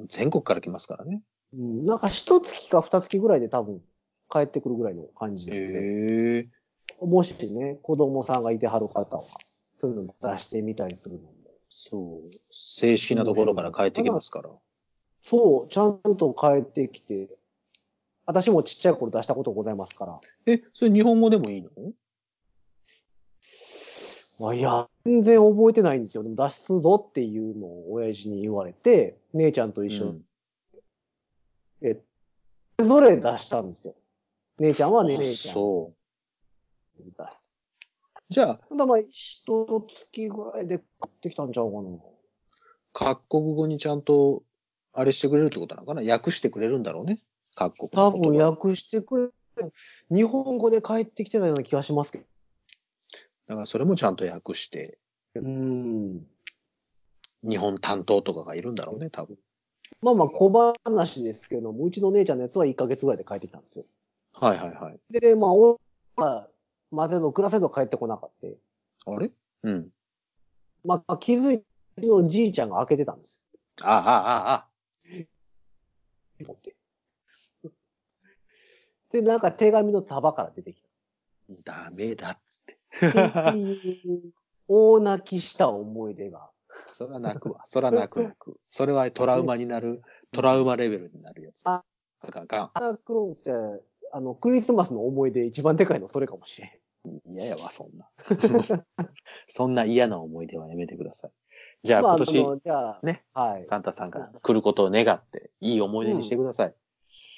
[0.08, 1.22] 全国から来ますからね。
[1.54, 3.80] うん、なんか一月か二月ぐらいで多分
[4.30, 6.48] 帰ってくるぐらいの感じで、へえ。
[7.00, 9.22] もしね、子供さんがいてはる方は、
[9.78, 11.34] そういうの出してみたりするのも。
[11.68, 12.30] そう。
[12.50, 14.50] 正式なところから帰ってきますから。
[15.20, 17.28] そう、ちゃんと帰ってきて、
[18.26, 20.20] 私もちっちゃい頃出したことございますから。
[20.46, 21.70] え、それ日本語でもいいの？
[24.48, 26.22] あいや、全然覚えてないんですよ。
[26.22, 30.24] でも出すぞっていうのを親父に言われて、姉ちゃんと一緒に、うん
[31.82, 32.00] え、
[32.78, 33.94] それぞれ出したんですよ。
[34.58, 35.54] 姉ちゃんはね、あ姉ちゃん。
[35.54, 35.92] そ
[38.28, 38.76] じゃあ、な。
[38.78, 41.98] だまあ、一月ぐらいで買ってきたんちゃうかな。
[42.92, 44.42] 各国語にちゃんと、
[44.92, 46.02] あれしてくれるってことなのかな？
[46.02, 47.22] 訳してくれるんだろうね？
[47.54, 49.70] 各国多分訳してくれ、
[50.14, 52.24] 日本語で帰ってきてたような気がしますけど。
[53.46, 54.98] だからそれもちゃんと訳して、
[55.34, 56.26] うん。
[57.42, 59.38] 日本担当とかがいるんだろうね、多分。
[60.00, 63.84] まあまあ小話ですけども、うちの姉ちゃんのやつは1ヶ月ぐらいで帰ってきたんですよ。
[64.34, 65.00] はいはいはい。
[65.10, 65.80] で、まあ、お、
[66.92, 69.10] まあ、待てど暮らせど帰ってこなかった。
[69.10, 69.32] あれ？
[69.64, 69.88] うん。
[70.84, 71.64] まあ、気づいて
[72.06, 73.44] のじいちゃんが開けてたんです
[73.82, 74.68] ああ、ああ、ああ。
[79.10, 80.82] で、なんか手紙の束から出てき
[81.64, 82.78] ダメだっつって。
[84.68, 86.50] 大泣きした思い出が。
[86.88, 87.60] そら泣くわ。
[87.64, 88.58] そら泣く泣く。
[88.68, 91.62] それはトラウマになる、トラウマレベルになるやつ。
[91.64, 91.84] あ
[92.20, 93.52] あかんサンタクロースって、
[94.12, 96.70] あの、クリスマスの思い出一番でかいのそれかもしれん。
[97.08, 97.20] ん。
[97.34, 98.08] 嫌やわ、そんな。
[99.48, 101.30] そんな嫌な思い出はやめてください。
[101.84, 103.64] じゃあまあ、今年、あの、じゃあ、ね、はい。
[103.64, 106.74] サンタさんが来ることを願って、いい思い出にしてください。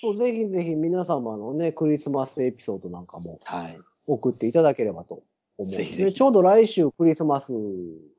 [0.00, 3.78] そうぜひぜひ皆様のね、クリスマスエピソードなんかもはい。
[4.06, 5.24] 送っていただければと思
[5.58, 6.10] うんですね。
[6.10, 7.52] ぜちょうど来週クリスマス、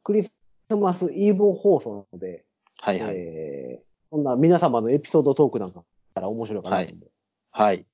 [0.04, 0.34] クリス
[0.70, 2.44] マスイブ放送なので、
[2.80, 3.16] はいはい。
[3.16, 5.84] えー、そんな皆様のエピソードトークなんか
[6.16, 7.12] たら面白いかなと思って
[7.52, 7.86] はい。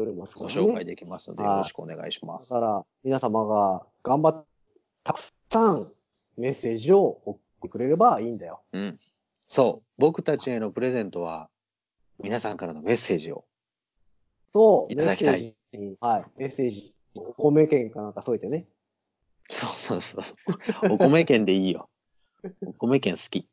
[0.00, 0.72] おりますからごね。
[0.72, 2.50] 紹介できますので、はいよろしくお願いします。
[2.50, 4.48] だから、皆様が頑張って、
[5.04, 5.18] たく
[5.50, 5.84] さん
[6.36, 8.62] メッセージを送ってくれればいいんだよ。
[8.72, 8.98] うん。
[9.46, 9.88] そう。
[9.98, 11.50] 僕たちへのプレゼントは、
[12.22, 13.44] 皆さんからのメッセージを。
[14.52, 15.54] そう、いただきたい。
[16.00, 16.94] はい、メッセージ。
[17.14, 18.64] お米券かなんか添えてね。
[19.46, 20.92] そうそうそう。
[20.92, 21.88] お米券でいいよ。
[22.66, 23.48] お米券好き。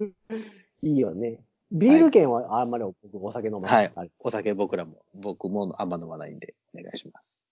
[0.82, 1.44] いいよね。
[1.72, 3.92] ビール券はあんまり僕お酒飲まない。
[3.94, 4.10] はい。
[4.20, 7.46] お酒僕らも、僕もあんま飲まないんで、お願いします。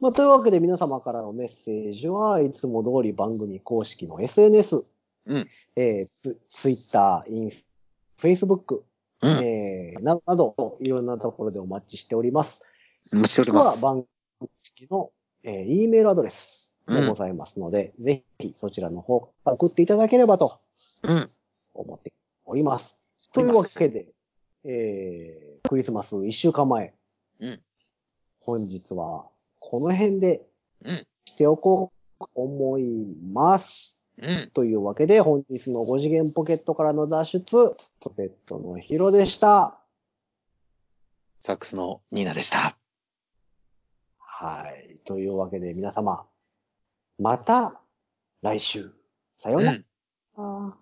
[0.00, 4.82] まあ、というわけで皆様からのメッセージはいつも通り番組公式の SNS、
[5.26, 5.48] うん。
[5.76, 8.84] えー、ツツイッター、イン、フェイスブック、
[9.22, 9.30] うん。
[9.44, 12.64] えー、ななど、いろんなところでお待ちしております。
[13.12, 13.84] お待ちしております。
[13.84, 14.04] は番
[14.38, 15.10] 組式の、
[15.42, 20.60] えー、E メールアドレスもございますので、ぜひそちらの方から送っていただければと
[21.02, 21.28] うん。
[21.74, 22.12] 思って
[22.44, 22.97] おります。
[23.38, 24.08] というわけで、
[24.64, 26.92] えー、クリスマス1週間前。
[27.40, 27.60] うん。
[28.40, 29.28] 本日は、
[29.60, 30.42] この辺で
[30.84, 31.06] うん。
[31.24, 34.00] しておこうと思います。
[34.20, 34.50] うん。
[34.52, 39.78] というわけで、本日の5次元ポケットからの脱出、ポケットのヒロでした。
[41.40, 42.76] サックスのニーナでした。
[44.18, 44.98] はい。
[45.04, 46.26] というわけで、皆様、
[47.20, 47.80] また
[48.42, 48.90] 来週。
[49.36, 50.78] さようなら。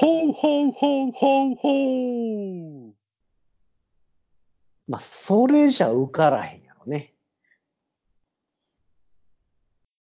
[0.00, 2.94] ほうほうほうほうほう。
[4.86, 6.67] まあ、それじゃ受からへん。